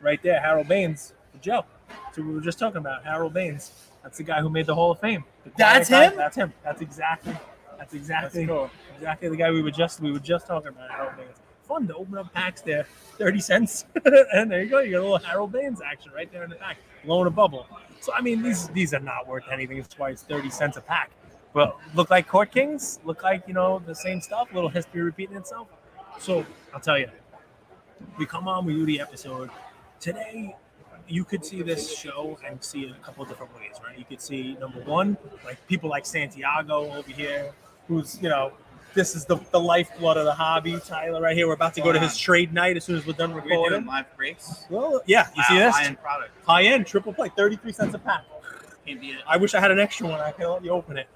right 0.00 0.22
there, 0.22 0.40
Harold 0.40 0.68
Baines, 0.68 1.12
the 1.32 1.38
Joe. 1.38 1.64
So 2.12 2.22
we 2.22 2.32
were 2.32 2.40
just 2.40 2.58
talking 2.58 2.78
about 2.78 3.04
Harold 3.04 3.34
Baines. 3.34 3.72
That's 4.02 4.16
the 4.18 4.24
guy 4.24 4.40
who 4.40 4.48
made 4.48 4.66
the 4.66 4.74
Hall 4.74 4.92
of 4.92 5.00
Fame. 5.00 5.24
The 5.44 5.50
quiet 5.50 5.74
That's 5.74 5.90
guy. 5.90 6.04
him? 6.08 6.16
That's 6.16 6.37
him. 6.37 6.52
That's 6.62 6.80
exactly. 6.80 7.37
That's 7.76 7.94
exactly. 7.94 8.44
That's 8.46 8.48
cool. 8.52 8.70
Exactly 8.96 9.28
the 9.28 9.37
guy 9.37 9.50
we 9.50 9.61
were 9.62 9.70
just 9.70 10.00
we 10.00 10.12
were 10.12 10.18
just 10.18 10.46
talking 10.46 10.68
about. 10.68 10.90
Harold 10.90 11.16
Baines. 11.16 11.37
Fun 11.68 11.87
to 11.87 11.94
open 11.96 12.16
up 12.16 12.33
packs 12.33 12.62
there, 12.62 12.87
thirty 13.18 13.40
cents, 13.40 13.85
and 14.33 14.50
there 14.50 14.62
you 14.62 14.70
go. 14.70 14.81
You 14.81 14.92
got 14.92 14.98
a 14.98 15.02
little 15.02 15.18
Harold 15.18 15.52
Baines 15.52 15.83
action 15.83 16.11
right 16.14 16.31
there 16.33 16.42
in 16.44 16.50
the 16.50 16.57
pack, 16.57 16.78
blowing 17.04 17.26
a 17.26 17.31
bubble. 17.31 17.66
So 18.00 18.12
I 18.14 18.22
mean, 18.22 18.42
these 18.42 18.68
these 18.68 18.94
are 18.94 19.00
not 19.00 19.28
worth 19.28 19.44
anything. 19.52 19.76
That's 19.78 19.98
why 19.98 20.11
it's 20.11 20.22
thirty 20.22 20.48
cents 20.48 20.78
a 20.78 20.81
pack. 20.81 21.11
But 21.52 21.76
look 21.94 22.11
like 22.11 22.26
Court 22.26 22.50
Kings, 22.50 23.00
look 23.04 23.22
like 23.22 23.44
you 23.46 23.54
know 23.54 23.83
the 23.85 23.94
same 23.94 24.20
stuff. 24.20 24.48
Little 24.54 24.70
history 24.70 25.02
repeating 25.02 25.37
itself. 25.37 25.68
So 26.18 26.46
I'll 26.72 26.81
tell 26.81 26.98
you, 26.98 27.09
we 28.18 28.26
come 28.26 28.48
on, 28.48 28.64
we 28.64 28.72
do 28.74 28.87
the 28.87 29.00
episode 29.00 29.50
today. 30.00 30.57
You 31.07 31.24
could 31.24 31.44
see 31.44 31.62
this 31.62 31.96
show 31.96 32.38
and 32.46 32.62
see 32.62 32.85
it 32.85 32.90
a 32.90 33.04
couple 33.04 33.22
of 33.22 33.28
different 33.28 33.54
ways, 33.54 33.76
right? 33.85 33.98
You 33.98 34.04
could 34.04 34.20
see 34.20 34.57
number 34.61 34.81
one, 34.81 35.16
like 35.44 35.66
people 35.66 35.88
like 35.88 36.04
Santiago 36.04 36.92
over 36.92 37.11
here, 37.11 37.52
who's 37.88 38.20
you 38.22 38.28
know, 38.28 38.52
this 38.94 39.14
is 39.14 39.24
the, 39.24 39.37
the 39.53 39.61
lifeblood 39.61 40.16
of 40.16 40.24
the 40.24 40.35
hobby. 40.35 40.79
Tyler, 40.85 41.20
right 41.20 41.37
here, 41.37 41.46
we're 41.46 41.55
about 41.55 41.74
to 41.74 41.81
go 41.81 41.92
to 41.92 41.98
his 41.98 42.16
trade 42.16 42.53
night 42.53 42.77
as 42.77 42.85
soon 42.85 42.96
as 42.96 43.07
we're 43.07 43.12
done 43.12 43.33
We're 43.33 43.42
recording. 43.42 43.79
doing 43.81 43.87
live 43.87 44.16
breaks. 44.16 44.64
Well, 44.70 45.03
yeah, 45.07 45.29
you 45.37 45.42
see 45.44 45.59
this 45.59 45.74
high-end 45.74 46.01
product. 46.01 46.31
high 46.44 46.64
end 46.64 46.87
triple 46.87 47.12
play, 47.12 47.31
thirty 47.37 47.57
three 47.57 47.72
cents 47.72 47.94
a 47.94 47.98
pack. 47.98 48.24
Can't 48.87 49.01
beat 49.01 49.14
it. 49.14 49.20
I 49.27 49.37
wish 49.37 49.55
I 49.55 49.61
had 49.61 49.70
an 49.70 49.79
extra 49.79 50.07
one. 50.09 50.20
I 50.20 50.33
can 50.33 50.48
let 50.51 50.64
you 50.64 50.70
open 50.70 50.96
it. 50.96 51.09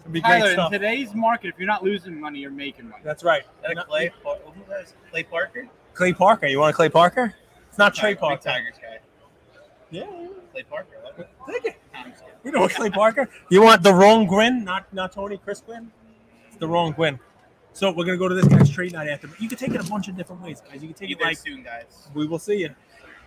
It'd 0.00 0.12
be 0.12 0.20
great 0.20 0.40
Tyler, 0.40 0.66
in 0.66 0.72
today's 0.72 1.14
market, 1.14 1.48
if 1.48 1.58
you're 1.58 1.66
not 1.66 1.84
losing 1.84 2.18
money, 2.18 2.38
you're 2.38 2.50
making 2.50 2.88
money. 2.88 3.02
That's 3.04 3.22
right. 3.22 3.42
Is 3.42 3.74
that 3.74 3.86
Clay, 3.86 4.10
Par- 4.22 4.38
who 4.44 4.60
was 4.62 4.90
it? 4.90 4.94
Clay 5.10 5.24
Parker? 5.24 5.68
Clay 5.92 6.12
Parker. 6.14 6.46
You 6.46 6.58
want 6.60 6.70
a 6.70 6.76
Clay 6.76 6.88
Parker? 6.88 7.34
It's 7.68 7.78
not 7.78 7.94
Trey 7.94 8.12
Big 8.12 8.20
Parker. 8.20 8.42
Tigers 8.48 8.74
guy. 8.80 8.98
Yeah. 9.90 10.06
Clay 10.52 10.62
Parker. 10.62 10.96
I. 11.04 11.50
Take 11.52 11.64
it. 11.66 11.76
I'm 11.94 12.10
just 12.10 12.22
kidding. 12.22 12.36
You 12.44 12.52
know 12.52 12.68
Clay 12.68 12.90
Parker? 12.90 13.28
You 13.50 13.62
want 13.62 13.82
the 13.82 13.92
wrong 13.92 14.26
Gwynn, 14.26 14.64
not 14.64 14.92
not 14.94 15.12
Tony, 15.12 15.36
Chris 15.36 15.60
Gwynn? 15.60 15.90
The 16.60 16.68
wrong 16.68 16.92
Gwynn. 16.92 17.18
So 17.72 17.90
we're 17.90 18.04
gonna 18.04 18.18
go 18.18 18.28
to 18.28 18.34
this 18.34 18.46
guy's 18.46 18.70
trade 18.70 18.92
night 18.92 19.08
after. 19.08 19.28
You 19.38 19.48
can 19.48 19.56
take 19.58 19.74
it 19.74 19.80
a 19.80 19.90
bunch 19.90 20.08
of 20.08 20.16
different 20.16 20.42
ways, 20.42 20.60
guys. 20.60 20.82
You 20.82 20.88
can 20.88 20.94
take 20.94 21.08
Be 21.08 21.14
it 21.14 21.20
like 21.20 21.38
soon, 21.38 21.62
guys. 21.62 22.08
we 22.14 22.26
will 22.26 22.38
see 22.38 22.58
you. 22.58 22.74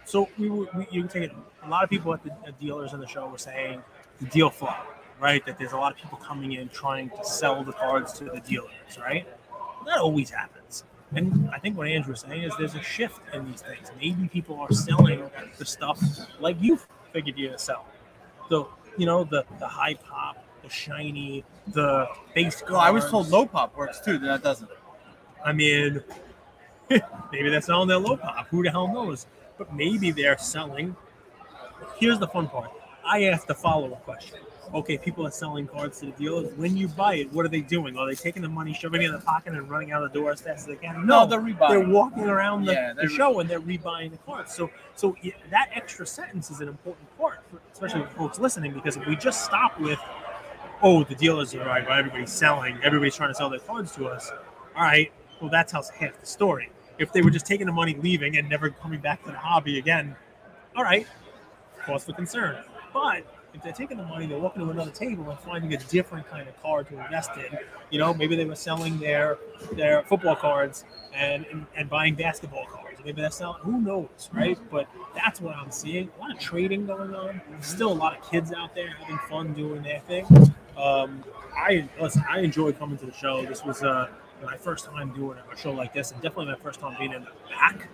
So 0.05 0.29
we, 0.37 0.49
we 0.49 0.67
you 0.91 1.01
can 1.01 1.07
take 1.07 1.23
it. 1.23 1.31
A 1.63 1.69
lot 1.69 1.83
of 1.83 1.89
people 1.89 2.13
at 2.13 2.23
the 2.23 2.31
at 2.47 2.59
dealers 2.59 2.93
in 2.93 2.99
the 2.99 3.07
show 3.07 3.27
were 3.27 3.37
saying 3.37 3.81
the 4.19 4.27
deal 4.27 4.49
flow, 4.49 4.73
right? 5.19 5.45
That 5.45 5.57
there's 5.57 5.71
a 5.71 5.77
lot 5.77 5.91
of 5.93 5.97
people 5.97 6.17
coming 6.19 6.53
in 6.53 6.69
trying 6.69 7.09
to 7.11 7.25
sell 7.25 7.63
the 7.63 7.71
cards 7.73 8.13
to 8.13 8.25
the 8.25 8.39
dealers, 8.41 8.71
right? 8.99 9.27
That 9.85 9.97
always 9.97 10.29
happens. 10.29 10.83
And 11.15 11.49
I 11.51 11.59
think 11.59 11.77
what 11.77 11.87
Andrew 11.87 12.11
was 12.11 12.21
saying 12.21 12.43
is 12.43 12.53
there's 12.57 12.75
a 12.75 12.81
shift 12.81 13.19
in 13.33 13.45
these 13.49 13.61
things. 13.61 13.91
Maybe 13.99 14.27
people 14.27 14.59
are 14.59 14.71
selling 14.71 15.23
the 15.57 15.65
stuff 15.65 15.99
like 16.39 16.57
you 16.59 16.79
figured 17.11 17.37
you 17.37 17.49
to 17.49 17.57
sell. 17.59 17.85
So 18.49 18.69
you 18.97 19.05
know 19.05 19.23
the 19.23 19.45
the 19.59 19.67
high 19.67 19.95
pop, 19.95 20.43
the 20.63 20.69
shiny, 20.69 21.43
the 21.67 22.07
base. 22.33 22.63
Well, 22.67 22.79
I 22.79 22.89
was 22.89 23.07
told 23.09 23.29
low 23.29 23.45
pop 23.45 23.75
works 23.75 23.99
too. 23.99 24.17
That 24.19 24.41
doesn't. 24.41 24.69
I 25.45 25.51
mean, 25.51 26.01
maybe 26.89 27.49
they're 27.49 27.61
selling 27.61 27.89
their 27.89 27.97
low 27.97 28.17
pop. 28.17 28.47
Who 28.47 28.63
the 28.63 28.71
hell 28.71 28.87
knows? 28.87 29.27
But 29.57 29.73
maybe 29.73 30.11
they're 30.11 30.37
selling. 30.37 30.95
Here's 31.97 32.17
the 32.17 32.27
fun 32.27 32.47
part. 32.47 32.71
I 33.05 33.25
asked 33.25 33.47
the 33.47 33.55
follow-up 33.55 34.03
question. 34.05 34.39
Okay, 34.73 34.97
people 34.97 35.27
are 35.27 35.31
selling 35.31 35.67
cards 35.67 35.99
to 35.99 36.07
the 36.07 36.13
dealers. 36.13 36.51
When 36.57 36.75
you 36.75 36.87
buy 36.87 37.15
it, 37.15 37.31
what 37.31 37.45
are 37.45 37.49
they 37.49 37.61
doing? 37.61 37.95
Are 37.95 38.07
they 38.07 38.15
taking 38.15 38.41
the 38.41 38.49
money, 38.49 38.73
shoving 38.73 39.03
it 39.03 39.05
in 39.05 39.11
the 39.11 39.19
pocket, 39.19 39.53
and 39.53 39.69
running 39.69 39.91
out 39.91 40.01
the 40.01 40.19
door 40.19 40.31
as 40.31 40.41
fast 40.41 40.61
as 40.61 40.65
they 40.65 40.75
can? 40.75 41.05
No, 41.05 41.27
they're 41.27 41.39
rebuying. 41.39 41.69
They're 41.69 41.87
walking 41.87 42.23
around 42.23 42.65
the, 42.65 42.73
Yeah, 42.73 42.93
the 42.93 43.07
show 43.07 43.39
and 43.39 43.47
they're 43.47 43.59
rebuying 43.59 44.11
the 44.11 44.17
cards. 44.17 44.53
So, 44.53 44.71
so 44.95 45.15
that 45.51 45.69
extra 45.75 46.07
sentence 46.07 46.49
is 46.49 46.59
an 46.61 46.69
important 46.69 47.05
part, 47.19 47.41
for, 47.51 47.59
especially 47.71 48.01
for 48.03 48.17
folks 48.17 48.39
listening, 48.39 48.73
because 48.73 48.97
if 48.97 49.05
we 49.05 49.15
just 49.15 49.45
stop 49.45 49.79
with, 49.79 49.99
"Oh, 50.81 51.03
the 51.03 51.15
dealers 51.15 51.53
are 51.55 51.65
right, 51.65 51.87
well, 51.87 51.97
everybody's 51.97 52.31
selling, 52.31 52.77
everybody's 52.83 53.15
trying 53.15 53.29
to 53.29 53.35
sell 53.35 53.49
their 53.49 53.59
cards 53.59 53.93
to 53.95 54.07
us," 54.07 54.31
all 54.75 54.83
right, 54.83 55.11
well, 55.41 55.49
that 55.51 55.67
tells 55.67 55.89
half 55.89 56.19
the 56.19 56.25
story. 56.25 56.71
If 56.97 57.11
they 57.11 57.21
were 57.21 57.31
just 57.31 57.45
taking 57.45 57.65
the 57.65 57.73
money, 57.73 57.95
leaving, 57.95 58.37
and 58.37 58.47
never 58.49 58.69
coming 58.69 58.99
back 58.99 59.23
to 59.23 59.31
the 59.31 59.37
hobby 59.37 59.79
again, 59.79 60.15
all 60.75 60.83
right, 60.83 61.07
cause 61.85 62.03
for 62.03 62.13
concern. 62.13 62.57
But 62.93 63.25
if 63.53 63.61
they're 63.61 63.73
taking 63.73 63.97
the 63.97 64.03
money, 64.03 64.25
they're 64.25 64.39
walking 64.39 64.63
to 64.63 64.69
another 64.71 64.91
table 64.91 65.29
and 65.29 65.39
finding 65.39 65.73
a 65.73 65.77
different 65.77 66.27
kind 66.27 66.47
of 66.47 66.61
card 66.61 66.87
to 66.89 67.03
invest 67.03 67.31
in. 67.37 67.57
You 67.91 67.99
know, 67.99 68.13
maybe 68.13 68.35
they 68.35 68.45
were 68.45 68.55
selling 68.55 68.99
their 68.99 69.37
their 69.73 70.03
football 70.03 70.35
cards 70.35 70.85
and 71.13 71.45
and, 71.51 71.65
and 71.75 71.89
buying 71.89 72.15
basketball 72.15 72.65
cards. 72.65 72.99
Maybe 73.05 73.21
they're 73.21 73.31
selling. 73.31 73.61
Who 73.63 73.81
knows, 73.81 74.29
right? 74.31 74.57
But 74.71 74.87
that's 75.13 75.41
what 75.41 75.55
I'm 75.55 75.71
seeing. 75.71 76.09
A 76.17 76.21
lot 76.21 76.31
of 76.31 76.39
trading 76.39 76.87
going 76.87 77.13
on. 77.13 77.41
Still 77.61 77.91
a 77.91 77.93
lot 77.93 78.17
of 78.17 78.29
kids 78.29 78.51
out 78.53 78.73
there 78.75 78.89
having 78.89 79.19
fun 79.29 79.53
doing 79.53 79.83
their 79.83 79.99
thing. 80.01 80.25
Um, 80.77 81.23
I 81.55 81.87
listen. 81.99 82.23
I 82.29 82.39
enjoy 82.39 82.71
coming 82.73 82.97
to 82.97 83.05
the 83.05 83.13
show. 83.13 83.45
This 83.45 83.63
was 83.63 83.83
uh, 83.83 84.09
my 84.43 84.57
first 84.57 84.85
time 84.85 85.13
doing 85.13 85.37
a 85.51 85.57
show 85.57 85.71
like 85.71 85.93
this, 85.93 86.11
and 86.11 86.21
definitely 86.21 86.53
my 86.53 86.59
first 86.59 86.79
time 86.79 86.95
being 86.97 87.13
in 87.13 87.23
the 87.23 87.31
back 87.49 87.89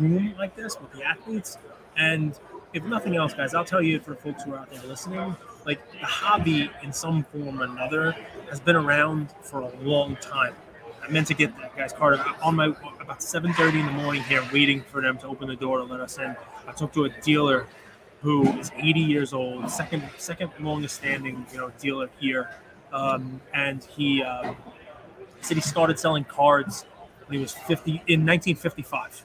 room 0.00 0.34
like 0.38 0.56
this 0.56 0.80
with 0.80 0.92
the 0.92 1.02
athletes. 1.02 1.58
And 1.96 2.38
if 2.72 2.84
nothing 2.84 3.16
else, 3.16 3.34
guys, 3.34 3.54
I'll 3.54 3.64
tell 3.64 3.82
you 3.82 4.00
for 4.00 4.14
folks 4.14 4.44
who 4.44 4.54
are 4.54 4.58
out 4.58 4.72
there 4.72 4.82
listening, 4.84 5.36
like 5.66 5.80
the 5.92 6.06
hobby 6.06 6.70
in 6.82 6.92
some 6.92 7.24
form 7.24 7.60
or 7.60 7.64
another 7.64 8.12
has 8.48 8.60
been 8.60 8.76
around 8.76 9.28
for 9.42 9.60
a 9.60 9.70
long 9.80 10.16
time. 10.16 10.54
I 11.02 11.10
meant 11.10 11.26
to 11.28 11.34
get 11.34 11.56
that 11.58 11.76
guy's 11.76 11.92
card 11.92 12.20
on 12.42 12.56
my 12.56 12.66
about 13.00 13.20
7:30 13.20 13.80
in 13.80 13.86
the 13.86 13.92
morning 13.92 14.22
here, 14.22 14.42
waiting 14.52 14.82
for 14.82 15.00
them 15.02 15.18
to 15.18 15.26
open 15.26 15.48
the 15.48 15.56
door 15.56 15.78
to 15.78 15.84
let 15.84 16.00
us 16.00 16.18
in. 16.18 16.36
I 16.66 16.72
talked 16.72 16.94
to 16.94 17.04
a 17.04 17.08
dealer 17.20 17.66
who 18.22 18.46
is 18.58 18.70
80 18.76 19.00
years 19.00 19.32
old, 19.32 19.68
second 19.70 20.02
second 20.16 20.50
longest 20.60 20.96
standing 20.96 21.44
you 21.52 21.58
know 21.58 21.72
dealer 21.78 22.08
here, 22.18 22.50
um, 22.92 23.40
and 23.52 23.84
he 23.84 24.22
um, 24.22 24.56
said 25.40 25.56
he 25.56 25.60
started 25.60 25.98
selling 25.98 26.24
cards 26.24 26.84
when 27.26 27.36
he 27.36 27.42
was 27.42 27.52
50 27.52 27.90
in 28.06 28.24
1955 28.24 29.24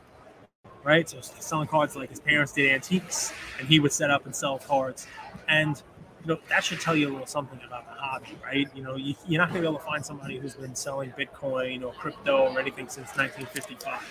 right? 0.87 1.09
So 1.09 1.19
selling 1.21 1.67
cards 1.67 1.97
like 1.97 2.09
his 2.09 2.21
parents 2.21 2.53
did 2.53 2.71
antiques, 2.71 3.33
and 3.59 3.67
he 3.67 3.79
would 3.81 3.91
set 3.91 4.09
up 4.09 4.25
and 4.25 4.33
sell 4.33 4.57
cards. 4.57 5.05
And 5.49 5.81
you 6.21 6.27
know 6.27 6.39
that 6.47 6.63
should 6.63 6.79
tell 6.79 6.95
you 6.95 7.09
a 7.09 7.11
little 7.11 7.27
something 7.27 7.59
about 7.67 7.85
the 7.85 7.93
hobby, 7.93 8.37
right? 8.43 8.67
You 8.73 8.83
know, 8.83 8.95
you, 8.95 9.13
you're 9.27 9.39
not 9.39 9.49
going 9.49 9.61
to 9.61 9.67
be 9.67 9.67
able 9.67 9.79
to 9.79 9.85
find 9.85 10.03
somebody 10.03 10.37
who's 10.39 10.55
been 10.55 10.75
selling 10.75 11.11
Bitcoin 11.11 11.83
or 11.83 11.91
crypto 11.91 12.47
or 12.47 12.59
anything 12.59 12.87
since 12.87 13.09
1955. 13.17 14.01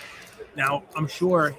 Now, 0.55 0.83
I'm 0.95 1.07
sure 1.07 1.55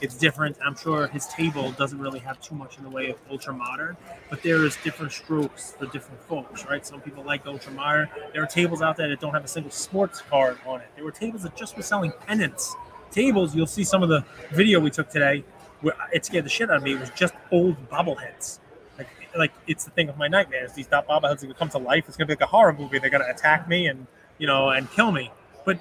it's 0.00 0.16
different. 0.16 0.56
I'm 0.64 0.76
sure 0.76 1.06
his 1.08 1.26
table 1.26 1.72
doesn't 1.72 1.98
really 1.98 2.20
have 2.20 2.40
too 2.40 2.54
much 2.54 2.78
in 2.78 2.84
the 2.84 2.90
way 2.90 3.10
of 3.10 3.18
ultra 3.30 3.52
modern, 3.52 3.96
but 4.30 4.42
there 4.42 4.64
is 4.64 4.76
different 4.84 5.12
strokes 5.12 5.74
for 5.78 5.86
different 5.86 6.20
folks, 6.22 6.64
right? 6.66 6.86
Some 6.86 7.00
people 7.00 7.24
like 7.24 7.46
ultra 7.46 7.72
modern. 7.72 8.08
There 8.32 8.42
are 8.42 8.46
tables 8.46 8.82
out 8.82 8.96
there 8.96 9.08
that 9.08 9.20
don't 9.20 9.34
have 9.34 9.44
a 9.44 9.48
single 9.48 9.72
sports 9.72 10.20
card 10.20 10.58
on 10.66 10.80
it. 10.80 10.88
There 10.94 11.04
were 11.04 11.10
tables 11.10 11.42
that 11.42 11.56
just 11.56 11.76
were 11.76 11.82
selling 11.82 12.12
pennants. 12.26 12.74
Tables, 13.10 13.54
you'll 13.54 13.66
see 13.66 13.84
some 13.84 14.02
of 14.02 14.08
the 14.08 14.24
video 14.52 14.80
we 14.80 14.90
took 14.90 15.08
today. 15.10 15.44
Where 15.80 15.94
it 16.12 16.24
scared 16.24 16.44
the 16.44 16.48
shit 16.48 16.70
out 16.70 16.78
of 16.78 16.82
me. 16.82 16.94
It 16.94 17.00
was 17.00 17.10
just 17.10 17.34
old 17.52 17.88
bobbleheads. 17.88 18.58
Like, 18.98 19.08
like 19.36 19.52
it's 19.68 19.84
the 19.84 19.92
thing 19.92 20.08
of 20.08 20.18
my 20.18 20.26
nightmares. 20.26 20.72
These 20.72 20.88
bobbleheads 20.88 21.42
are 21.42 21.46
gonna 21.46 21.54
come 21.54 21.68
to 21.70 21.78
life. 21.78 22.04
It's 22.08 22.16
gonna 22.16 22.26
be 22.26 22.32
like 22.32 22.40
a 22.40 22.46
horror 22.46 22.72
movie. 22.72 22.98
They're 22.98 23.10
gonna 23.10 23.28
attack 23.28 23.68
me 23.68 23.86
and 23.86 24.06
you 24.38 24.46
know 24.46 24.70
and 24.70 24.90
kill 24.90 25.12
me. 25.12 25.30
But 25.64 25.78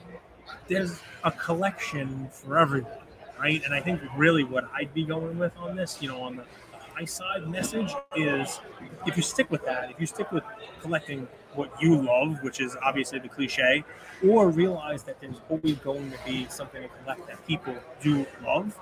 there's 0.68 1.00
a 1.24 1.32
collection 1.32 2.30
for 2.32 2.58
everyone, 2.58 2.92
right? 3.40 3.62
And 3.64 3.74
I 3.74 3.80
think 3.80 4.02
really 4.16 4.44
what 4.44 4.70
I'd 4.74 4.94
be 4.94 5.04
going 5.04 5.38
with 5.38 5.56
on 5.58 5.76
this, 5.76 6.02
you 6.02 6.10
know, 6.10 6.22
on 6.22 6.38
the 6.38 6.44
high 6.94 7.06
side 7.06 7.48
message 7.48 7.94
is 8.16 8.60
if 9.06 9.16
you 9.16 9.24
stick 9.24 9.52
with 9.52 9.64
that, 9.66 9.92
if 9.92 10.00
you 10.00 10.08
stick 10.08 10.32
with 10.32 10.44
collecting 10.82 11.28
what 11.54 11.72
you 11.82 12.02
love, 12.02 12.42
which 12.44 12.60
is 12.60 12.76
obviously 12.84 13.20
the 13.20 13.28
cliche, 13.28 13.84
or 14.28 14.50
realize 14.50 15.04
that 15.04 15.20
there's 15.22 15.42
always 15.50 15.76
going 15.76 16.12
to 16.12 16.18
be 16.26 16.48
something 16.50 16.82
to 16.82 16.90
collect 17.04 17.28
that 17.28 17.46
people 17.48 17.76
do 18.02 18.26
love, 18.44 18.78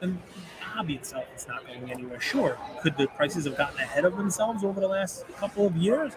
then 0.00 0.20
the 0.34 0.64
hobby 0.64 0.94
itself 0.94 1.24
is 1.34 1.48
not 1.48 1.66
going 1.66 1.90
anywhere. 1.90 2.20
Sure, 2.20 2.56
could 2.82 2.96
the 2.96 3.06
prices 3.08 3.46
have 3.46 3.56
gotten 3.56 3.78
ahead 3.78 4.04
of 4.04 4.16
themselves 4.16 4.62
over 4.62 4.80
the 4.80 4.88
last 4.88 5.26
couple 5.36 5.66
of 5.66 5.76
years? 5.76 6.12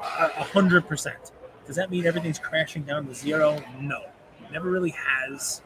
A 0.00 0.44
hundred 0.44 0.86
percent. 0.86 1.32
Does 1.66 1.76
that 1.76 1.90
mean 1.90 2.06
everything's 2.06 2.38
crashing 2.38 2.82
down 2.82 3.06
to 3.06 3.14
zero? 3.14 3.62
No, 3.80 3.98
it 4.42 4.52
never 4.52 4.70
really 4.70 4.94
has. 4.96 5.60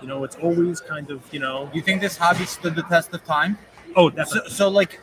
You 0.00 0.08
know, 0.08 0.24
it's 0.24 0.36
always 0.36 0.80
kind 0.80 1.10
of 1.10 1.22
you 1.32 1.40
know. 1.40 1.70
You 1.74 1.82
think 1.82 2.00
this 2.00 2.16
hobby 2.16 2.44
stood 2.46 2.74
the 2.74 2.82
test 2.82 3.12
of 3.14 3.24
time? 3.24 3.58
Oh, 3.96 4.10
So, 4.10 4.16
definitely. 4.16 4.50
so 4.50 4.68
like, 4.68 5.00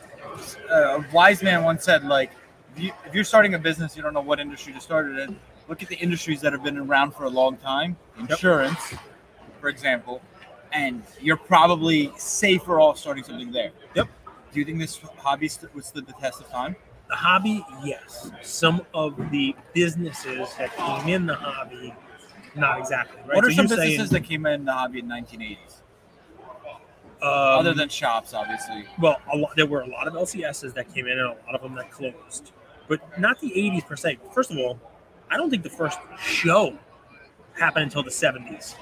uh, 0.70 1.00
a 1.00 1.06
wise 1.12 1.42
man 1.42 1.64
once 1.64 1.84
said, 1.84 2.04
like, 2.04 2.30
if, 2.74 2.82
you, 2.82 2.92
if 3.04 3.14
you're 3.14 3.24
starting 3.24 3.54
a 3.54 3.58
business, 3.58 3.96
you 3.96 4.02
don't 4.02 4.14
know 4.14 4.20
what 4.20 4.38
industry 4.40 4.72
to 4.72 4.80
start 4.80 5.06
it 5.10 5.18
in. 5.18 5.38
Look 5.68 5.82
at 5.82 5.88
the 5.88 5.96
industries 5.96 6.40
that 6.42 6.52
have 6.52 6.62
been 6.62 6.78
around 6.78 7.14
for 7.14 7.24
a 7.24 7.28
long 7.30 7.56
time. 7.56 7.96
Insurance, 8.18 8.94
for 9.60 9.68
example, 9.68 10.22
and 10.72 11.02
you're 11.20 11.36
probably 11.36 12.12
safer 12.16 12.80
off 12.80 12.98
starting 12.98 13.24
something 13.24 13.50
there. 13.50 13.72
Yep. 13.94 14.08
Do 14.52 14.58
you 14.60 14.64
think 14.64 14.78
this 14.78 14.98
hobby 15.18 15.48
st- 15.48 15.74
withstood 15.74 16.06
the 16.06 16.12
test 16.14 16.40
of 16.40 16.48
time? 16.50 16.76
The 17.08 17.16
hobby, 17.16 17.64
yes. 17.84 18.30
Some 18.42 18.82
of 18.94 19.16
the 19.30 19.54
businesses 19.74 20.48
that 20.58 20.74
came 20.76 21.08
in 21.08 21.26
the 21.26 21.34
hobby, 21.34 21.94
not 22.56 22.78
exactly. 22.78 23.18
Right. 23.26 23.36
What 23.36 23.44
are 23.44 23.50
So 23.50 23.56
some 23.56 23.66
you're 23.66 23.76
saying, 23.76 23.90
businesses 23.92 24.10
that 24.10 24.24
came 24.24 24.46
in 24.46 24.64
the 24.64 24.72
hobby 24.72 25.00
in 25.00 25.06
1980s? 25.06 25.56
um, 27.22 27.28
Other 27.60 27.74
than 27.74 27.88
shops, 27.88 28.34
obviously. 28.34 28.84
well, 28.98 29.16
a 29.32 29.36
lot, 29.36 29.52
there 29.56 29.66
were 29.66 29.80
a 29.82 29.86
lot 29.88 30.06
of 30.06 30.14
LCSs 30.14 30.74
that 30.74 30.92
came 30.94 31.06
in 31.06 31.12
and 31.18 31.28
a 31.28 31.36
lot 31.46 31.54
of 31.54 31.62
them 31.62 31.74
that 31.74 31.90
closed, 31.90 32.52
but 32.88 33.00
not 33.18 33.40
the 33.40 33.50
80s 33.50 33.86
per 33.86 33.96
se. 33.96 34.18
First 34.34 34.50
of 34.50 34.58
all, 34.58 34.78
I 35.30 35.36
don't 35.36 35.50
think 35.50 35.62
the 35.62 35.70
first 35.70 35.98
show 36.18 36.78
happened 37.58 37.84
until 37.84 38.02
the 38.02 38.10
70s. 38.10 38.74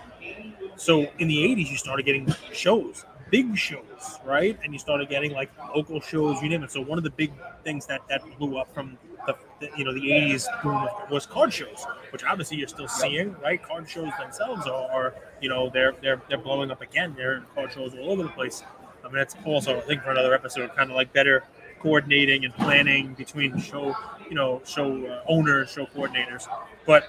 So 0.77 1.07
in 1.19 1.29
the 1.29 1.37
80s, 1.37 1.71
you 1.71 1.77
started 1.77 2.05
getting 2.05 2.33
shows, 2.53 3.05
big 3.31 3.57
shows, 3.57 4.19
right? 4.25 4.59
And 4.65 4.73
you 4.73 4.79
started 4.81 5.09
getting 5.09 5.33
like 5.33 5.51
local 5.75 6.01
shows, 6.01 6.43
you 6.43 6.49
name 6.49 6.65
it. 6.65 6.73
So 6.73 6.81
one 6.81 6.99
of 6.99 7.05
the 7.05 7.11
big 7.11 7.33
things 7.63 7.87
that 7.87 8.01
that 8.09 8.23
blew 8.39 8.59
up 8.59 8.73
from 8.75 8.99
the, 9.27 9.37
the 9.61 9.71
you 9.77 9.85
know 9.85 9.93
the 9.93 10.01
80s 10.01 10.47
boom 10.63 10.87
was 11.11 11.27
card 11.27 11.53
shows, 11.53 11.87
which 12.11 12.25
obviously 12.25 12.57
you're 12.59 12.69
still 12.69 12.89
seeing, 12.89 13.35
right? 13.43 13.63
Card 13.63 13.89
shows 13.89 14.11
themselves 14.19 14.67
are, 14.67 14.91
are 14.91 15.15
you 15.41 15.49
know 15.49 15.71
they're 15.73 15.95
they're 16.03 16.21
they're 16.29 16.39
blowing 16.39 16.71
up 16.71 16.83
again. 16.83 17.15
they're 17.17 17.45
card 17.55 17.73
shows 17.73 17.95
all 17.95 18.13
over 18.13 18.23
the 18.23 18.29
place. 18.31 18.63
I 19.05 19.09
mean, 19.09 19.17
that's 19.17 19.37
also 19.45 19.79
I 19.79 19.81
think 19.83 20.03
for 20.03 20.11
another 20.11 20.35
episode, 20.35 20.75
kind 20.75 20.91
of 20.91 20.97
like 20.97 21.13
better 21.13 21.45
coordinating 21.81 22.47
and 22.47 22.55
planning 22.55 23.13
between 23.15 23.59
show, 23.61 23.95
you 24.29 24.35
know, 24.35 24.63
show 24.65 25.07
uh, 25.07 25.23
owners, 25.29 25.71
show 25.71 25.85
coordinators. 25.87 26.47
But 26.87 27.09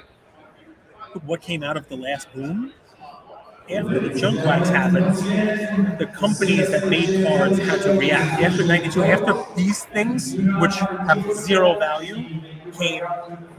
what 1.25 1.41
came 1.41 1.63
out 1.63 1.77
of 1.77 1.87
the 1.87 1.95
last 1.95 2.31
boom 2.33 2.73
after 3.69 3.99
the 3.99 4.19
junk 4.19 4.45
wax 4.45 4.69
happened, 4.69 5.15
the 5.99 6.05
companies 6.07 6.69
that 6.69 6.87
made 6.87 7.25
cards 7.25 7.57
had 7.57 7.81
to 7.81 7.93
react. 7.93 8.41
After 8.41 8.63
92, 8.65 9.03
after 9.03 9.33
these 9.55 9.85
things, 9.85 10.35
which 10.35 10.75
have 10.75 11.33
zero 11.33 11.77
value, 11.79 12.41
came 12.73 13.03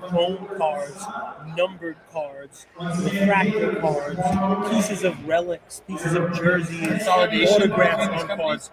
chrome 0.01 0.47
cards, 0.57 1.05
numbered 1.57 1.97
cards, 2.13 2.67
refractor 2.79 3.81
cards, 3.81 4.71
pieces 4.71 5.03
of 5.05 5.27
relics, 5.27 5.83
pieces 5.87 6.15
of 6.15 6.33
jerseys, 6.35 6.87
Consolidation. 6.87 7.63
autographs 7.73 8.23
on 8.23 8.37
cards, 8.37 8.71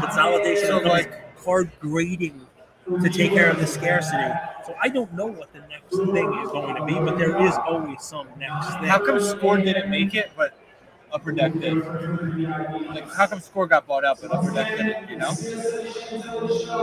consolidation 0.00 0.70
of 0.72 0.84
like 0.84 1.36
card 1.42 1.70
grading 1.80 2.46
to 3.02 3.08
take 3.08 3.32
care 3.32 3.50
of 3.50 3.58
the 3.58 3.66
scarcity. 3.66 4.32
So 4.66 4.74
I 4.80 4.88
don't 4.88 5.12
know 5.14 5.26
what 5.26 5.52
the 5.52 5.60
next 5.60 5.96
thing 5.96 6.32
is 6.42 6.50
going 6.50 6.76
to 6.76 6.84
be, 6.84 6.94
but 6.94 7.18
there 7.18 7.40
is 7.44 7.54
always 7.66 8.02
some 8.02 8.28
next 8.38 8.68
thing. 8.74 8.84
How 8.84 9.04
come 9.04 9.20
Score 9.20 9.56
didn't 9.56 9.90
make 9.90 10.14
it, 10.14 10.30
but 10.36 10.54
Upper 11.12 11.32
Deck 11.32 11.52
did? 11.58 11.76
Like, 12.88 13.12
how 13.12 13.26
come 13.26 13.40
Score 13.40 13.66
got 13.66 13.86
bought 13.86 14.04
out, 14.04 14.20
but 14.20 14.32
Upper 14.32 14.50
Deck 14.52 14.76
didn't? 14.76 15.10
You 15.10 15.16
know? 15.16 15.30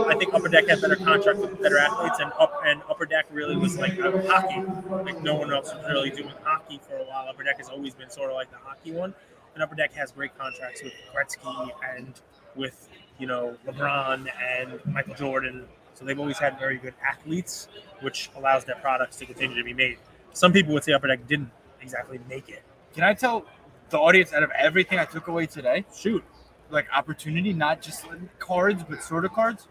I 0.06 0.14
think 0.18 0.34
Upper 0.34 0.48
Deck 0.48 0.68
had 0.68 0.80
better 0.80 0.96
contracts 0.96 1.40
with 1.40 1.60
better 1.62 1.78
athletes, 1.78 2.18
and 2.20 2.32
up 2.38 2.60
and 2.64 2.82
Upper 2.88 3.06
Deck 3.06 3.26
really 3.30 3.56
was 3.56 3.78
like 3.78 3.98
uh, 4.00 4.12
hockey. 4.26 4.62
Like 4.90 5.22
no 5.22 5.34
one 5.34 5.52
else 5.52 5.72
was 5.74 5.84
really 5.88 6.10
doing 6.10 6.32
hockey 6.42 6.80
for 6.86 6.96
a 6.96 7.04
while. 7.04 7.28
Upper 7.28 7.42
Deck 7.42 7.58
has 7.58 7.68
always 7.68 7.94
been 7.94 8.10
sort 8.10 8.30
of 8.30 8.36
like 8.36 8.50
the 8.50 8.58
hockey 8.58 8.92
one, 8.92 9.14
and 9.54 9.62
Upper 9.62 9.74
Deck 9.74 9.92
has 9.94 10.12
great 10.12 10.36
contracts 10.36 10.82
with 10.82 10.92
Gretzky 11.14 11.70
and 11.96 12.14
with 12.54 12.88
you 13.18 13.26
know 13.26 13.56
LeBron 13.66 14.26
and 14.42 14.80
Michael 14.92 15.14
Jordan. 15.14 15.64
So 15.98 16.04
they've 16.04 16.18
always 16.18 16.38
had 16.38 16.58
very 16.60 16.78
good 16.78 16.94
athletes, 17.04 17.66
which 18.02 18.30
allows 18.36 18.64
their 18.64 18.76
products 18.76 19.16
to 19.16 19.26
continue 19.26 19.56
to 19.56 19.64
be 19.64 19.74
made. 19.74 19.98
Some 20.32 20.52
people 20.52 20.72
would 20.74 20.84
say 20.84 20.92
Upper 20.92 21.08
Deck 21.08 21.26
didn't 21.26 21.50
exactly 21.82 22.20
make 22.28 22.48
it. 22.48 22.62
Can 22.94 23.02
I 23.02 23.14
tell 23.14 23.44
the 23.90 23.98
audience 23.98 24.32
out 24.32 24.44
of 24.44 24.50
everything 24.52 25.00
I 25.00 25.06
took 25.06 25.26
away 25.26 25.46
today, 25.46 25.84
Shoot. 25.92 26.22
like 26.70 26.86
opportunity, 26.94 27.52
not 27.52 27.82
just 27.82 28.04
cards, 28.38 28.84
but 28.88 29.02
sort 29.02 29.24
of 29.24 29.32
cards. 29.32 29.66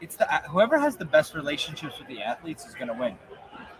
It's 0.00 0.16
the 0.16 0.26
whoever 0.50 0.78
has 0.78 0.96
the 0.96 1.04
best 1.04 1.34
relationships 1.34 1.98
with 1.98 2.08
the 2.08 2.20
athletes 2.20 2.66
is 2.66 2.74
going 2.74 2.88
to 2.88 2.94
win 2.94 3.16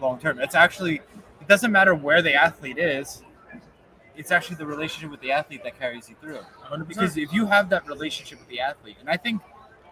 long 0.01 0.21
term. 0.21 0.39
It's 0.39 0.55
actually 0.55 0.97
it 1.41 1.49
doesn't 1.49 1.73
matter 1.73 1.95
where 1.95 2.23
the 2.23 2.35
athlete 2.35 2.79
is. 2.79 3.23
It's 4.17 4.31
actually 4.31 4.57
the 4.57 4.67
relationship 4.67 5.11
with 5.11 5.21
the 5.21 5.33
athlete 5.33 5.65
that 5.65 5.77
carries 5.77 6.09
you 6.09 6.15
through. 6.21 6.39
100%. 6.71 6.87
Because 6.87 7.17
if 7.17 7.33
you 7.33 7.47
have 7.47 7.69
that 7.71 7.85
relationship 7.89 8.39
with 8.39 8.49
the 8.49 8.61
athlete, 8.61 8.97
and 9.01 9.11
I 9.11 9.17
think 9.17 9.43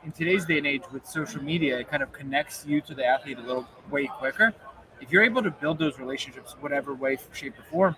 in 0.04 0.12
today's 0.12 0.44
day 0.44 0.58
and 0.58 0.66
age 0.66 0.82
with 0.92 1.06
social 1.06 1.42
media, 1.42 1.78
it 1.78 1.90
kind 1.90 2.02
of 2.02 2.12
connects 2.12 2.64
you 2.66 2.80
to 2.82 2.94
the 2.94 3.04
athlete 3.04 3.38
a 3.38 3.42
little 3.42 3.66
way 3.90 4.06
quicker. 4.06 4.52
If 5.00 5.10
you're 5.10 5.24
able 5.24 5.42
to 5.42 5.50
build 5.50 5.78
those 5.78 5.98
relationships, 5.98 6.54
whatever 6.60 6.94
way, 6.94 7.18
shape, 7.32 7.58
or 7.58 7.62
form, 7.64 7.96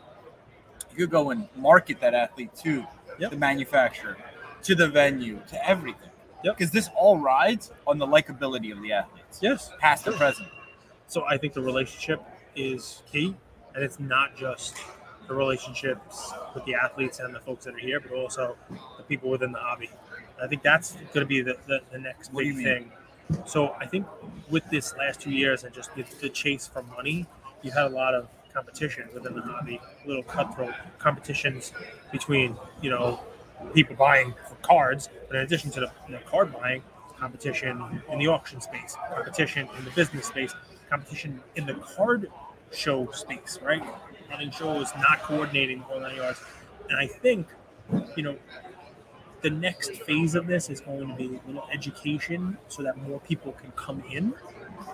you 0.90 0.96
could 0.96 1.10
go 1.10 1.30
and 1.30 1.48
market 1.56 2.00
that 2.00 2.14
athlete 2.14 2.54
to 2.62 2.84
Yep. 3.18 3.30
the 3.30 3.36
manufacturer, 3.36 4.16
to 4.64 4.74
the 4.74 4.88
venue, 4.88 5.40
to 5.48 5.68
everything. 5.68 6.10
Yep. 6.42 6.56
Because 6.56 6.72
this 6.72 6.90
all 6.96 7.18
rides 7.18 7.70
on 7.86 7.98
the 7.98 8.06
likability 8.06 8.72
of 8.72 8.82
the 8.82 8.92
athletes, 8.92 9.38
yes. 9.40 9.70
past 9.78 10.06
and 10.06 10.16
present. 10.16 10.48
So 11.06 11.24
I 11.24 11.38
think 11.38 11.52
the 11.52 11.62
relationship 11.62 12.20
is 12.56 13.02
key, 13.10 13.36
and 13.74 13.84
it's 13.84 14.00
not 14.00 14.36
just 14.36 14.76
the 15.28 15.34
relationships 15.34 16.32
with 16.54 16.64
the 16.64 16.74
athletes 16.74 17.20
and 17.20 17.34
the 17.34 17.40
folks 17.40 17.64
that 17.66 17.74
are 17.74 17.78
here, 17.78 18.00
but 18.00 18.12
also 18.12 18.56
the 18.96 19.04
people 19.04 19.30
within 19.30 19.52
the 19.52 19.58
hobby. 19.58 19.90
I 20.42 20.47
think 20.47 20.62
that's 20.62 20.92
going 21.12 21.20
to 21.20 21.27
be 21.27 21.42
the, 21.42 21.57
the, 21.66 21.81
the 21.92 21.99
next 21.99 22.33
What 22.33 22.44
big 22.44 22.57
thing. 22.57 22.92
So 23.47 23.75
I 23.81 23.87
think 23.87 24.07
with 24.51 24.68
this 24.70 24.94
last 24.97 25.20
two 25.20 25.31
years 25.31 25.64
and 25.64 25.75
just 25.75 25.94
the, 25.94 26.05
the 26.20 26.29
chase 26.29 26.66
for 26.66 26.83
money, 26.83 27.27
you 27.62 27.70
had 27.70 27.87
a 27.87 27.94
lot 27.94 28.14
of 28.14 28.29
competition 28.53 29.09
within 29.14 29.35
the 29.35 29.42
hobby, 29.42 29.81
little 30.07 30.23
cutthroat 30.23 30.75
competitions 30.99 31.73
between 32.12 32.57
you 32.83 32.90
know 32.90 33.20
people 33.73 33.97
buying 33.97 34.35
for 34.49 34.55
cards, 34.57 35.09
but 35.29 35.37
in 35.37 35.42
addition 35.42 35.70
to 35.73 35.81
the 35.81 35.92
you 36.07 36.14
know, 36.14 36.20
card 36.27 36.53
buying, 36.53 36.83
competition 37.18 37.83
in 38.11 38.18
the 38.18 38.27
auction 38.27 38.61
space, 38.61 38.97
competition 39.14 39.68
in 39.79 39.85
the 39.85 39.90
business 39.92 40.27
space, 40.27 40.55
competition 40.90 41.40
in 41.57 41.66
the 41.66 41.75
card 41.75 42.31
show 42.73 43.11
space, 43.12 43.59
right? 43.62 43.83
Running 44.31 44.51
shows, 44.51 44.92
not 44.99 45.23
coordinating 45.23 45.79
the 45.79 45.85
whole 45.85 46.01
nine 46.01 46.16
yards. 46.16 46.40
And 46.90 46.99
I 46.99 47.07
think, 47.07 47.47
you 48.16 48.23
know, 48.23 48.37
the 49.44 49.50
next 49.50 49.92
phase 49.92 50.35
of 50.35 50.46
this 50.46 50.70
is 50.70 50.80
going 50.80 51.07
to 51.07 51.14
be 51.14 51.26
a 51.26 51.46
little 51.46 51.68
education 51.70 52.57
so 52.68 52.83
that 52.83 52.96
more 52.96 53.20
people 53.20 53.52
can 53.52 53.70
come 53.72 54.02
in, 54.11 54.35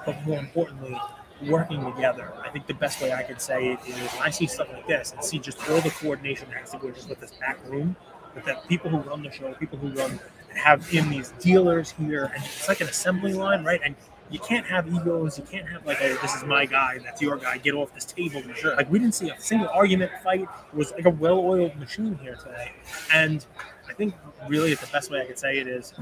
but 0.04 0.20
more 0.26 0.40
importantly, 0.40 1.00
working 1.46 1.84
together. 1.84 2.34
I 2.44 2.50
think 2.50 2.66
the 2.66 2.74
best 2.74 3.00
way 3.00 3.12
I 3.12 3.22
could 3.22 3.40
say 3.40 3.68
it 3.68 3.78
is 3.86 3.94
when 3.94 4.22
I 4.22 4.30
see 4.30 4.48
stuff 4.48 4.66
like 4.72 4.88
this 4.88 5.12
and 5.12 5.24
see 5.24 5.38
just 5.38 5.70
all 5.70 5.80
the 5.80 5.90
coordination 5.90 6.48
that 6.48 6.58
has 6.58 6.72
to 6.72 6.78
go 6.78 6.90
just 6.90 7.08
with 7.08 7.20
this 7.20 7.30
back 7.30 7.58
room, 7.68 7.94
with 8.34 8.44
the 8.44 8.58
people 8.68 8.90
who 8.90 8.98
run 8.98 9.22
the 9.22 9.30
show, 9.30 9.54
people 9.54 9.78
who 9.78 9.90
run 9.90 10.18
and 10.50 10.58
have 10.58 10.92
in 10.92 11.08
these 11.08 11.30
dealers 11.38 11.92
here, 11.92 12.32
and 12.34 12.44
it's 12.44 12.68
like 12.68 12.80
an 12.80 12.88
assembly 12.88 13.32
line, 13.32 13.62
right? 13.62 13.80
And 13.84 13.94
you 14.30 14.38
can't 14.38 14.66
have 14.66 14.86
egos. 14.88 15.38
You 15.38 15.44
can't 15.44 15.68
have 15.68 15.84
like, 15.84 15.98
this 15.98 16.34
is 16.34 16.44
my 16.44 16.64
guy, 16.64 16.98
that's 17.02 17.20
your 17.20 17.36
guy. 17.36 17.58
Get 17.58 17.74
off 17.74 17.92
this 17.92 18.04
table. 18.04 18.42
Sure. 18.54 18.76
Like 18.76 18.90
we 18.90 18.98
didn't 18.98 19.14
see 19.14 19.28
a 19.30 19.40
single 19.40 19.68
argument 19.68 20.12
fight. 20.22 20.42
It 20.42 20.74
was 20.74 20.92
like 20.92 21.06
a 21.06 21.10
well-oiled 21.10 21.76
machine 21.76 22.18
here 22.22 22.36
today. 22.36 22.72
And 23.12 23.44
I 23.90 23.92
think 23.92 24.14
really 24.46 24.72
the 24.74 24.86
best 24.86 25.10
way 25.10 25.20
I 25.20 25.24
could 25.24 25.38
say 25.38 25.58
it 25.58 25.66
is, 25.66 25.92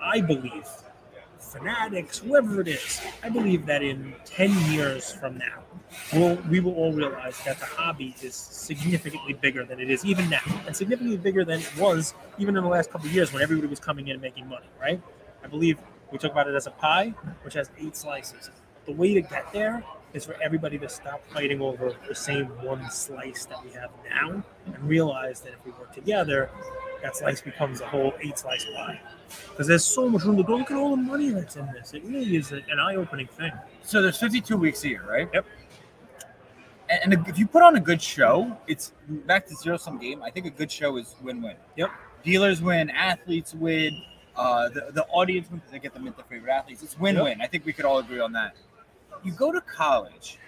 I 0.00 0.22
believe 0.22 0.64
fanatics, 1.38 2.18
whoever 2.18 2.62
it 2.62 2.68
is, 2.68 3.02
I 3.22 3.28
believe 3.28 3.66
that 3.66 3.82
in 3.82 4.14
10 4.24 4.72
years 4.72 5.12
from 5.12 5.36
now, 5.36 5.62
we'll, 6.12 6.36
we 6.50 6.60
will 6.60 6.74
all 6.74 6.92
realize 6.92 7.38
that 7.44 7.58
the 7.58 7.66
hobby 7.66 8.14
is 8.22 8.34
significantly 8.34 9.34
bigger 9.34 9.64
than 9.64 9.78
it 9.78 9.90
is 9.90 10.04
even 10.06 10.28
now, 10.30 10.40
and 10.66 10.74
significantly 10.74 11.18
bigger 11.18 11.44
than 11.44 11.60
it 11.60 11.76
was 11.78 12.14
even 12.38 12.56
in 12.56 12.64
the 12.64 12.68
last 12.68 12.90
couple 12.90 13.06
of 13.06 13.14
years 13.14 13.32
when 13.32 13.42
everybody 13.42 13.68
was 13.68 13.80
coming 13.80 14.08
in 14.08 14.14
and 14.14 14.22
making 14.22 14.48
money, 14.48 14.66
right? 14.80 15.00
I 15.44 15.48
believe 15.48 15.78
we 16.10 16.18
talk 16.18 16.32
about 16.32 16.48
it 16.48 16.54
as 16.54 16.66
a 16.66 16.70
pie, 16.72 17.14
which 17.42 17.54
has 17.54 17.70
eight 17.78 17.94
slices. 17.94 18.50
The 18.86 18.92
way 18.92 19.12
to 19.12 19.20
get 19.20 19.52
there 19.52 19.84
is 20.14 20.24
for 20.24 20.34
everybody 20.42 20.78
to 20.78 20.88
stop 20.88 21.22
fighting 21.26 21.60
over 21.60 21.92
the 22.08 22.14
same 22.14 22.46
one 22.64 22.90
slice 22.90 23.44
that 23.46 23.62
we 23.62 23.70
have 23.72 23.90
now 24.10 24.42
and 24.66 24.88
realize 24.88 25.40
that 25.40 25.52
if 25.52 25.64
we 25.64 25.70
work 25.72 25.92
together, 25.92 26.50
that 27.02 27.16
slice 27.16 27.40
becomes 27.40 27.80
a 27.80 27.86
whole 27.86 28.14
eight 28.20 28.38
slice 28.38 28.64
pie. 28.64 29.00
Because 29.50 29.66
there's 29.66 29.84
so 29.84 30.08
much 30.08 30.24
room 30.24 30.36
to 30.36 30.42
go. 30.42 30.56
Look 30.56 30.70
at 30.70 30.76
all 30.76 30.90
the 30.90 31.02
money 31.02 31.30
that's 31.30 31.56
in 31.56 31.66
this. 31.72 31.92
It 31.92 32.02
really 32.04 32.36
is 32.36 32.52
an 32.52 32.64
eye 32.80 32.96
opening 32.96 33.26
thing. 33.26 33.52
So 33.82 34.00
there's 34.00 34.18
52 34.18 34.56
weeks 34.56 34.84
a 34.84 34.88
year, 34.88 35.04
right? 35.08 35.28
Yep. 35.32 35.46
And 36.88 37.12
and 37.12 37.28
if 37.28 37.38
you 37.38 37.46
put 37.46 37.62
on 37.62 37.76
a 37.76 37.80
good 37.80 38.00
show, 38.00 38.56
it's 38.66 38.92
back 39.08 39.46
to 39.46 39.54
zero 39.54 39.76
sum 39.76 39.98
game. 39.98 40.22
I 40.22 40.30
think 40.30 40.46
a 40.46 40.50
good 40.50 40.72
show 40.72 40.96
is 40.96 41.14
win 41.22 41.42
win. 41.42 41.56
Yep. 41.76 41.90
Dealers 42.24 42.62
win, 42.62 42.90
athletes 42.90 43.54
win, 43.54 44.02
uh, 44.38 44.68
the, 44.68 44.86
the 44.92 45.04
audience 45.06 45.50
wins 45.50 45.62
they 45.70 45.78
get 45.80 45.92
to 45.94 46.00
meet 46.00 46.16
their 46.16 46.24
favorite 46.24 46.52
athletes. 46.52 46.82
It's 46.82 46.98
win 46.98 47.22
win. 47.22 47.40
I 47.40 47.46
think 47.46 47.66
we 47.66 47.72
could 47.72 47.84
all 47.84 47.98
agree 47.98 48.20
on 48.20 48.32
that. 48.32 48.56
You 49.24 49.32
go 49.32 49.52
to 49.52 49.60
college 49.60 50.38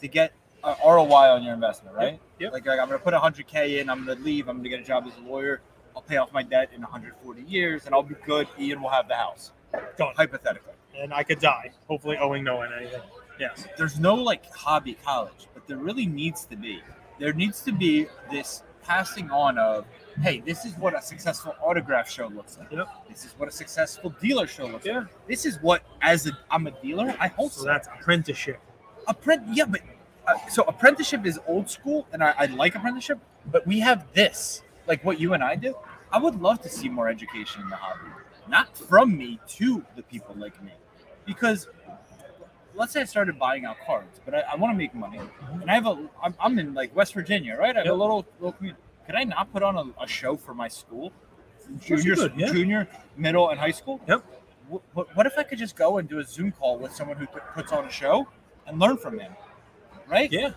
to 0.00 0.08
get 0.08 0.32
ROI 0.62 1.34
on 1.34 1.42
your 1.42 1.54
investment, 1.54 1.96
right? 1.96 2.20
Yep. 2.38 2.52
Like, 2.52 2.66
like 2.66 2.78
I'm 2.78 2.88
going 2.88 2.98
to 2.98 3.04
put 3.04 3.12
100K 3.12 3.80
in, 3.80 3.90
I'm 3.90 4.04
going 4.04 4.16
to 4.16 4.24
leave, 4.24 4.48
I'm 4.48 4.58
going 4.58 4.64
to 4.64 4.70
get 4.70 4.80
a 4.80 4.84
job 4.84 5.04
as 5.06 5.12
a 5.16 5.28
lawyer, 5.28 5.62
I'll 6.00 6.06
pay 6.08 6.16
off 6.16 6.32
my 6.32 6.42
debt 6.42 6.70
in 6.74 6.80
140 6.80 7.42
years, 7.42 7.84
and 7.84 7.94
I'll 7.94 8.02
be 8.02 8.14
good. 8.24 8.48
Ian 8.58 8.80
will 8.80 8.88
have 8.88 9.06
the 9.06 9.14
house, 9.16 9.52
Done. 9.98 10.14
hypothetically. 10.16 10.72
And 10.98 11.12
I 11.12 11.22
could 11.22 11.40
die, 11.40 11.72
hopefully 11.88 12.16
owing 12.16 12.42
no 12.42 12.56
one 12.56 12.72
anything. 12.72 13.02
Yes. 13.38 13.66
there's 13.78 13.98
no 13.98 14.14
like 14.14 14.50
hobby 14.52 14.94
college, 15.04 15.46
but 15.54 15.66
there 15.66 15.76
really 15.76 16.06
needs 16.06 16.44
to 16.46 16.56
be. 16.56 16.80
There 17.18 17.32
needs 17.34 17.60
to 17.62 17.72
be 17.72 18.06
this 18.30 18.62
passing 18.82 19.30
on 19.30 19.58
of, 19.58 19.84
hey, 20.22 20.40
this 20.40 20.64
is 20.64 20.74
what 20.78 20.96
a 20.96 21.02
successful 21.02 21.54
autograph 21.62 22.08
show 22.10 22.28
looks 22.28 22.56
like. 22.58 22.70
Yep. 22.72 22.88
This 23.08 23.24
is 23.26 23.32
what 23.38 23.48
a 23.48 23.52
successful 23.52 24.14
dealer 24.22 24.46
show 24.46 24.64
looks 24.66 24.86
like. 24.86 24.94
Yeah. 24.94 25.04
This 25.28 25.44
is 25.44 25.58
what, 25.60 25.82
as 26.00 26.26
a, 26.26 26.32
I'm 26.50 26.66
a 26.66 26.70
dealer, 26.82 27.14
I 27.20 27.28
hope 27.28 27.52
So 27.52 27.60
so. 27.60 27.66
that's 27.66 27.88
apprenticeship. 27.88 28.58
Apprent, 29.06 29.42
yeah, 29.54 29.64
but 29.66 29.80
uh, 30.26 30.34
so 30.48 30.62
apprenticeship 30.64 31.24
is 31.26 31.38
old 31.46 31.68
school, 31.68 32.06
and 32.12 32.22
I, 32.24 32.34
I 32.38 32.46
like 32.46 32.74
apprenticeship, 32.74 33.18
but 33.50 33.66
we 33.66 33.80
have 33.80 34.06
this, 34.14 34.62
like 34.86 35.02
what 35.04 35.18
you 35.20 35.32
and 35.34 35.42
I 35.42 35.56
do. 35.56 35.74
I 36.12 36.18
would 36.18 36.40
love 36.40 36.60
to 36.62 36.68
see 36.68 36.88
more 36.88 37.08
education 37.08 37.62
in 37.62 37.70
the 37.70 37.76
hobby, 37.76 38.10
not 38.48 38.76
from 38.76 39.16
me 39.16 39.38
to 39.48 39.84
the 39.96 40.02
people 40.02 40.34
like 40.36 40.62
me, 40.62 40.72
because 41.24 41.68
let's 42.74 42.92
say 42.92 43.02
I 43.02 43.04
started 43.04 43.38
buying 43.38 43.64
out 43.64 43.76
cards, 43.86 44.20
but 44.24 44.34
I, 44.34 44.40
I 44.52 44.56
want 44.56 44.72
to 44.72 44.78
make 44.78 44.94
money, 44.94 45.20
and 45.60 45.70
I 45.70 45.74
have 45.74 45.86
a, 45.86 46.08
I'm, 46.22 46.34
I'm 46.40 46.58
in 46.58 46.74
like 46.74 46.94
West 46.96 47.14
Virginia, 47.14 47.56
right? 47.56 47.76
I 47.76 47.80
have 47.80 47.88
a 47.88 47.94
little 47.94 48.26
little 48.38 48.52
community. 48.52 48.82
Could 49.06 49.14
I 49.14 49.24
not 49.24 49.52
put 49.52 49.62
on 49.62 49.76
a, 49.76 50.02
a 50.02 50.06
show 50.06 50.36
for 50.36 50.54
my 50.54 50.68
school, 50.68 51.12
junior, 51.80 52.16
could, 52.16 52.32
yeah. 52.36 52.52
junior, 52.52 52.88
middle, 53.16 53.50
and 53.50 53.58
high 53.58 53.72
school? 53.72 54.00
Yep. 54.06 54.24
What, 54.68 55.16
what, 55.16 55.26
if 55.26 55.36
I 55.36 55.42
could 55.42 55.58
just 55.58 55.74
go 55.74 55.98
and 55.98 56.08
do 56.08 56.20
a 56.20 56.24
Zoom 56.24 56.52
call 56.52 56.78
with 56.78 56.94
someone 56.94 57.16
who 57.16 57.26
put- 57.26 57.42
puts 57.54 57.72
on 57.72 57.84
a 57.84 57.90
show 57.90 58.28
and 58.68 58.78
learn 58.78 58.98
from 58.98 59.18
him, 59.18 59.32
right? 60.08 60.30
Yeah. 60.30 60.52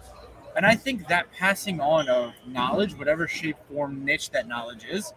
And 0.56 0.68
I 0.68 0.76
think 0.76 1.08
that 1.08 1.32
passing 1.32 1.82
on 1.82 2.08
of 2.10 2.34
knowledge, 2.46 2.94
whatever 2.96 3.28
shape, 3.28 3.58
form, 3.72 4.06
niche 4.06 4.30
that 4.30 4.48
knowledge 4.48 4.86
is, 4.86 5.14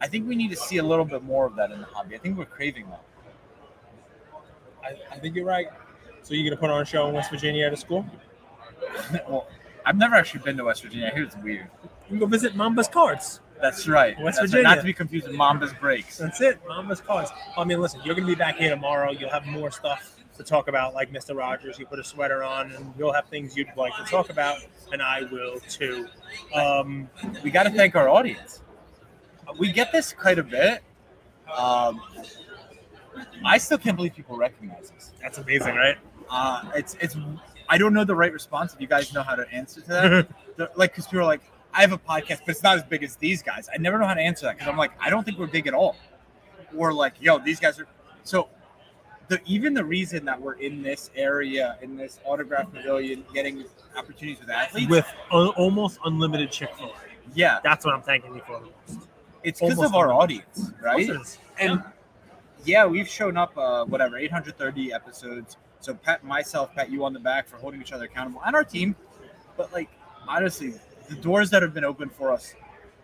I 0.00 0.08
think 0.08 0.28
we 0.28 0.36
need 0.36 0.50
to 0.50 0.56
see 0.56 0.78
a 0.78 0.82
little 0.82 1.04
bit 1.04 1.22
more 1.22 1.46
of 1.46 1.56
that 1.56 1.70
in 1.70 1.80
the 1.80 1.86
hobby. 1.86 2.14
I 2.14 2.18
think 2.18 2.36
we're 2.36 2.44
craving 2.44 2.86
that. 2.90 3.02
I, 4.82 5.14
I 5.14 5.18
think 5.18 5.34
you're 5.34 5.46
right. 5.46 5.68
So 6.22 6.34
you're 6.34 6.48
gonna 6.48 6.60
put 6.60 6.70
on 6.70 6.82
a 6.82 6.84
show 6.84 7.08
in 7.08 7.14
West 7.14 7.30
Virginia 7.30 7.66
at 7.66 7.72
a 7.72 7.76
school? 7.76 8.04
well, 9.28 9.48
I've 9.86 9.96
never 9.96 10.14
actually 10.14 10.40
been 10.40 10.56
to 10.56 10.64
West 10.64 10.82
Virginia. 10.82 11.08
I 11.10 11.14
hear 11.14 11.24
it's 11.24 11.36
weird. 11.36 11.68
You 11.82 11.90
can 12.08 12.18
go 12.18 12.26
visit 12.26 12.54
Mamba's 12.54 12.88
Cards. 12.88 13.40
That's 13.60 13.86
right. 13.86 14.18
West 14.20 14.38
That's 14.40 14.52
right. 14.52 14.62
Virginia. 14.62 14.68
Not 14.68 14.74
to 14.76 14.84
be 14.84 14.92
confused 14.92 15.26
with 15.28 15.36
Mamba's 15.36 15.72
Breaks. 15.74 16.18
That's 16.18 16.40
it. 16.40 16.62
Mamba's 16.64 17.00
Cards. 17.00 17.30
I 17.56 17.64
mean, 17.64 17.80
listen, 17.80 18.00
you're 18.04 18.14
gonna 18.14 18.26
be 18.26 18.34
back 18.34 18.56
here 18.56 18.70
tomorrow. 18.70 19.12
You'll 19.12 19.30
have 19.30 19.46
more 19.46 19.70
stuff 19.70 20.16
to 20.36 20.42
talk 20.42 20.68
about, 20.68 20.94
like 20.94 21.12
Mr. 21.12 21.36
Rogers. 21.36 21.78
You 21.78 21.86
put 21.86 21.98
a 21.98 22.04
sweater 22.04 22.42
on, 22.42 22.72
and 22.72 22.92
you'll 22.98 23.12
have 23.12 23.26
things 23.28 23.56
you'd 23.56 23.68
like 23.76 23.96
to 23.96 24.04
talk 24.04 24.30
about, 24.30 24.58
and 24.92 25.00
I 25.00 25.22
will 25.30 25.60
too. 25.68 26.08
Um, 26.54 27.08
We 27.42 27.50
got 27.50 27.64
to 27.64 27.70
thank 27.70 27.94
our 27.94 28.08
audience. 28.08 28.60
We 29.58 29.72
get 29.72 29.92
this 29.92 30.12
quite 30.12 30.38
a 30.38 30.42
bit. 30.42 30.82
Um, 31.52 32.00
I 33.44 33.58
still 33.58 33.78
can't 33.78 33.96
believe 33.96 34.14
people 34.14 34.36
recognize 34.36 34.92
us. 34.96 35.12
that's 35.20 35.38
amazing, 35.38 35.74
right? 35.76 35.96
Uh, 36.30 36.70
it's 36.74 36.96
it's. 37.00 37.16
I 37.68 37.78
don't 37.78 37.94
know 37.94 38.04
the 38.04 38.14
right 38.14 38.32
response. 38.32 38.74
If 38.74 38.80
you 38.80 38.86
guys 38.86 39.12
know 39.12 39.22
how 39.22 39.34
to 39.34 39.48
answer 39.52 39.80
to 39.82 39.88
that, 39.88 40.72
like 40.76 40.92
because 40.92 41.06
people 41.06 41.20
are 41.20 41.24
like, 41.24 41.42
I 41.72 41.80
have 41.80 41.92
a 41.92 41.98
podcast, 41.98 42.40
but 42.40 42.50
it's 42.50 42.62
not 42.62 42.76
as 42.76 42.82
big 42.84 43.02
as 43.02 43.16
these 43.16 43.42
guys. 43.42 43.68
I 43.72 43.78
never 43.78 43.98
know 43.98 44.06
how 44.06 44.14
to 44.14 44.20
answer 44.20 44.46
that 44.46 44.56
because 44.56 44.68
I'm 44.68 44.76
like, 44.76 44.92
I 45.00 45.10
don't 45.10 45.24
think 45.24 45.38
we're 45.38 45.46
big 45.46 45.66
at 45.66 45.74
all. 45.74 45.96
Or 46.76 46.92
like, 46.92 47.14
yo, 47.20 47.38
these 47.38 47.60
guys 47.60 47.78
are. 47.78 47.86
So, 48.22 48.48
the 49.28 49.40
even 49.46 49.74
the 49.74 49.84
reason 49.84 50.24
that 50.24 50.40
we're 50.40 50.54
in 50.54 50.82
this 50.82 51.10
area 51.14 51.78
in 51.82 51.96
this 51.96 52.20
autograph 52.24 52.72
pavilion, 52.72 53.24
getting 53.32 53.64
opportunities 53.96 54.40
with 54.40 54.50
athletes, 54.50 54.90
With 54.90 55.06
almost 55.30 55.98
unlimited 56.04 56.50
Chick 56.50 56.70
Fil 56.76 56.88
A. 56.88 56.92
yeah, 57.34 57.58
That's 57.62 57.84
what 57.84 57.94
I'm 57.94 58.02
thanking 58.02 58.34
you 58.34 58.42
for 58.46 58.60
the 58.60 58.94
most. 58.94 59.08
It's 59.44 59.60
because 59.60 59.78
of 59.78 59.94
our 59.94 60.12
audience, 60.12 60.72
right? 60.82 61.08
Of 61.08 61.16
course 61.16 61.18
it 61.18 61.22
is. 61.22 61.38
And 61.60 61.82
yeah, 62.64 62.86
we've 62.86 63.08
shown 63.08 63.36
up, 63.36 63.56
uh, 63.56 63.84
whatever, 63.84 64.16
830 64.16 64.92
episodes. 64.92 65.56
So 65.80 65.94
pat 65.94 66.24
myself, 66.24 66.74
pat 66.74 66.90
you 66.90 67.04
on 67.04 67.12
the 67.12 67.20
back 67.20 67.46
for 67.46 67.58
holding 67.58 67.80
each 67.80 67.92
other 67.92 68.06
accountable 68.06 68.40
and 68.44 68.56
our 68.56 68.64
team. 68.64 68.96
But 69.56 69.72
like 69.72 69.88
honestly, 70.26 70.74
the 71.08 71.16
doors 71.16 71.50
that 71.50 71.62
have 71.62 71.74
been 71.74 71.84
open 71.84 72.08
for 72.08 72.32
us 72.32 72.54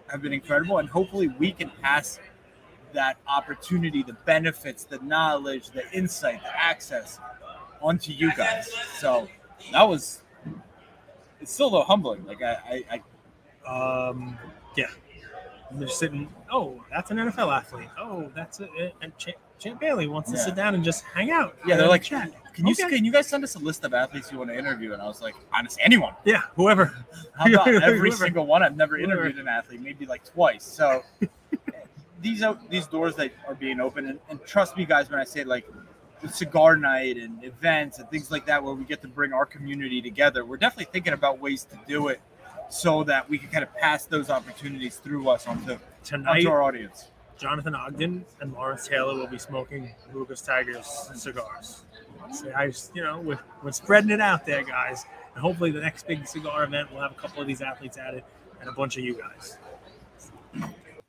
have 0.08 0.22
been 0.22 0.32
incredible, 0.32 0.78
and 0.78 0.88
hopefully 0.88 1.28
we 1.28 1.52
can 1.52 1.70
pass 1.82 2.18
that 2.92 3.18
opportunity, 3.28 4.02
the 4.02 4.16
benefits, 4.24 4.84
the 4.84 4.98
knowledge, 4.98 5.70
the 5.70 5.88
insight, 5.92 6.42
the 6.42 6.58
access 6.58 7.20
onto 7.80 8.12
you 8.12 8.34
guys. 8.34 8.72
So 8.98 9.28
that 9.72 9.82
was 9.82 10.22
it's 11.40 11.52
still 11.52 11.70
though 11.70 11.82
humbling. 11.82 12.24
Like 12.26 12.42
I, 12.42 12.82
I, 12.90 13.02
I 13.66 14.10
Um, 14.10 14.38
yeah. 14.76 14.86
They're 15.72 15.88
sitting. 15.88 16.28
Oh, 16.50 16.82
that's 16.90 17.10
an 17.10 17.18
NFL 17.18 17.56
athlete. 17.56 17.88
Oh, 17.98 18.30
that's 18.34 18.60
a, 18.60 18.64
a, 18.78 18.92
a 19.02 19.10
Champ, 19.18 19.36
Champ 19.58 19.80
Bailey 19.80 20.06
wants 20.08 20.30
to 20.32 20.36
Yeah. 20.36 20.44
sit 20.44 20.54
down 20.56 20.74
and 20.74 20.82
just 20.82 21.04
hang 21.04 21.30
out. 21.30 21.56
yeah, 21.66 21.76
they're 21.76 21.88
like, 21.88 22.02
chat. 22.02 22.32
can 22.54 22.66
you 22.66 22.72
Okay. 22.72 22.96
can 22.96 23.04
you 23.04 23.12
guys 23.12 23.28
send 23.28 23.44
us 23.44 23.54
a 23.54 23.58
list 23.58 23.84
of 23.84 23.94
athletes 23.94 24.32
you 24.32 24.38
want 24.38 24.50
to 24.50 24.58
interview? 24.58 24.92
And 24.92 25.00
I 25.00 25.06
was 25.06 25.22
like, 25.22 25.34
honestly, 25.54 25.82
anyone. 25.84 26.14
Yeah, 26.24 26.42
whoever. 26.56 26.86
How 27.38 27.46
about 27.46 27.68
every 27.82 27.98
Whoever. 28.10 28.16
single 28.16 28.46
one? 28.46 28.62
I've 28.62 28.76
never 28.76 28.96
Whoever. 28.96 29.12
interviewed 29.12 29.38
an 29.38 29.48
athlete, 29.48 29.80
maybe 29.80 30.06
like 30.06 30.24
twice. 30.24 30.64
So 30.64 31.02
these 32.20 32.42
are 32.42 32.58
these 32.68 32.86
doors 32.86 33.14
that 33.16 33.32
are 33.46 33.54
being 33.54 33.80
opened, 33.80 34.08
and, 34.08 34.18
and 34.28 34.44
trust 34.44 34.76
me, 34.76 34.84
guys, 34.84 35.08
when 35.10 35.20
I 35.20 35.24
say 35.24 35.44
like 35.44 35.66
the 36.20 36.28
cigar 36.28 36.76
night 36.76 37.16
and 37.16 37.42
events 37.44 37.98
and 37.98 38.10
things 38.10 38.30
like 38.30 38.44
that, 38.46 38.62
where 38.62 38.74
we 38.74 38.84
get 38.84 39.00
to 39.02 39.08
bring 39.08 39.32
our 39.32 39.46
community 39.46 40.02
together, 40.02 40.44
we're 40.44 40.58
definitely 40.58 40.90
thinking 40.92 41.12
about 41.14 41.38
ways 41.40 41.64
to 41.64 41.78
do 41.86 42.08
it 42.08 42.20
so 42.70 43.04
that 43.04 43.28
we 43.28 43.36
can 43.36 43.48
kind 43.50 43.62
of 43.62 43.74
pass 43.76 44.06
those 44.06 44.30
opportunities 44.30 44.96
through 44.96 45.28
us 45.28 45.46
onto, 45.46 45.78
Tonight, 46.04 46.38
onto 46.38 46.48
our 46.48 46.62
audience. 46.62 47.10
Jonathan 47.36 47.74
Ogden 47.74 48.24
and 48.40 48.52
Lawrence 48.52 48.86
Taylor 48.88 49.14
will 49.14 49.26
be 49.26 49.38
smoking 49.38 49.94
Lucas 50.14 50.40
Tigers 50.40 50.86
cigars. 51.14 51.84
So 52.32 52.52
I, 52.56 52.68
just- 52.68 52.94
you 52.94 53.02
know, 53.02 53.20
we're, 53.20 53.38
we're 53.62 53.72
spreading 53.72 54.10
it 54.10 54.20
out 54.20 54.46
there, 54.46 54.62
guys. 54.62 55.04
And 55.34 55.42
hopefully, 55.42 55.70
the 55.70 55.80
next 55.80 56.06
big 56.06 56.26
cigar 56.26 56.64
event 56.64 56.92
we'll 56.92 57.02
have 57.02 57.12
a 57.12 57.14
couple 57.14 57.40
of 57.42 57.46
these 57.48 57.60
athletes 57.62 57.98
at 57.98 58.14
it 58.14 58.24
and 58.60 58.68
a 58.68 58.72
bunch 58.72 58.96
of 58.98 59.04
you 59.04 59.14
guys. 59.14 59.58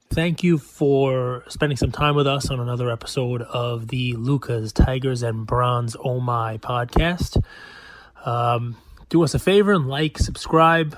Thank 0.09 0.43
you 0.43 0.57
for 0.57 1.43
spending 1.47 1.77
some 1.77 1.91
time 1.91 2.15
with 2.15 2.27
us 2.27 2.49
on 2.49 2.59
another 2.59 2.91
episode 2.91 3.41
of 3.43 3.87
the 3.87 4.13
Lucas 4.13 4.73
Tigers 4.73 5.23
and 5.23 5.45
Bronze 5.47 5.95
Oh 6.03 6.19
My 6.19 6.57
podcast. 6.57 7.41
Um, 8.25 8.75
do 9.09 9.23
us 9.23 9.33
a 9.33 9.39
favor 9.39 9.71
and 9.71 9.87
like, 9.87 10.17
subscribe. 10.17 10.97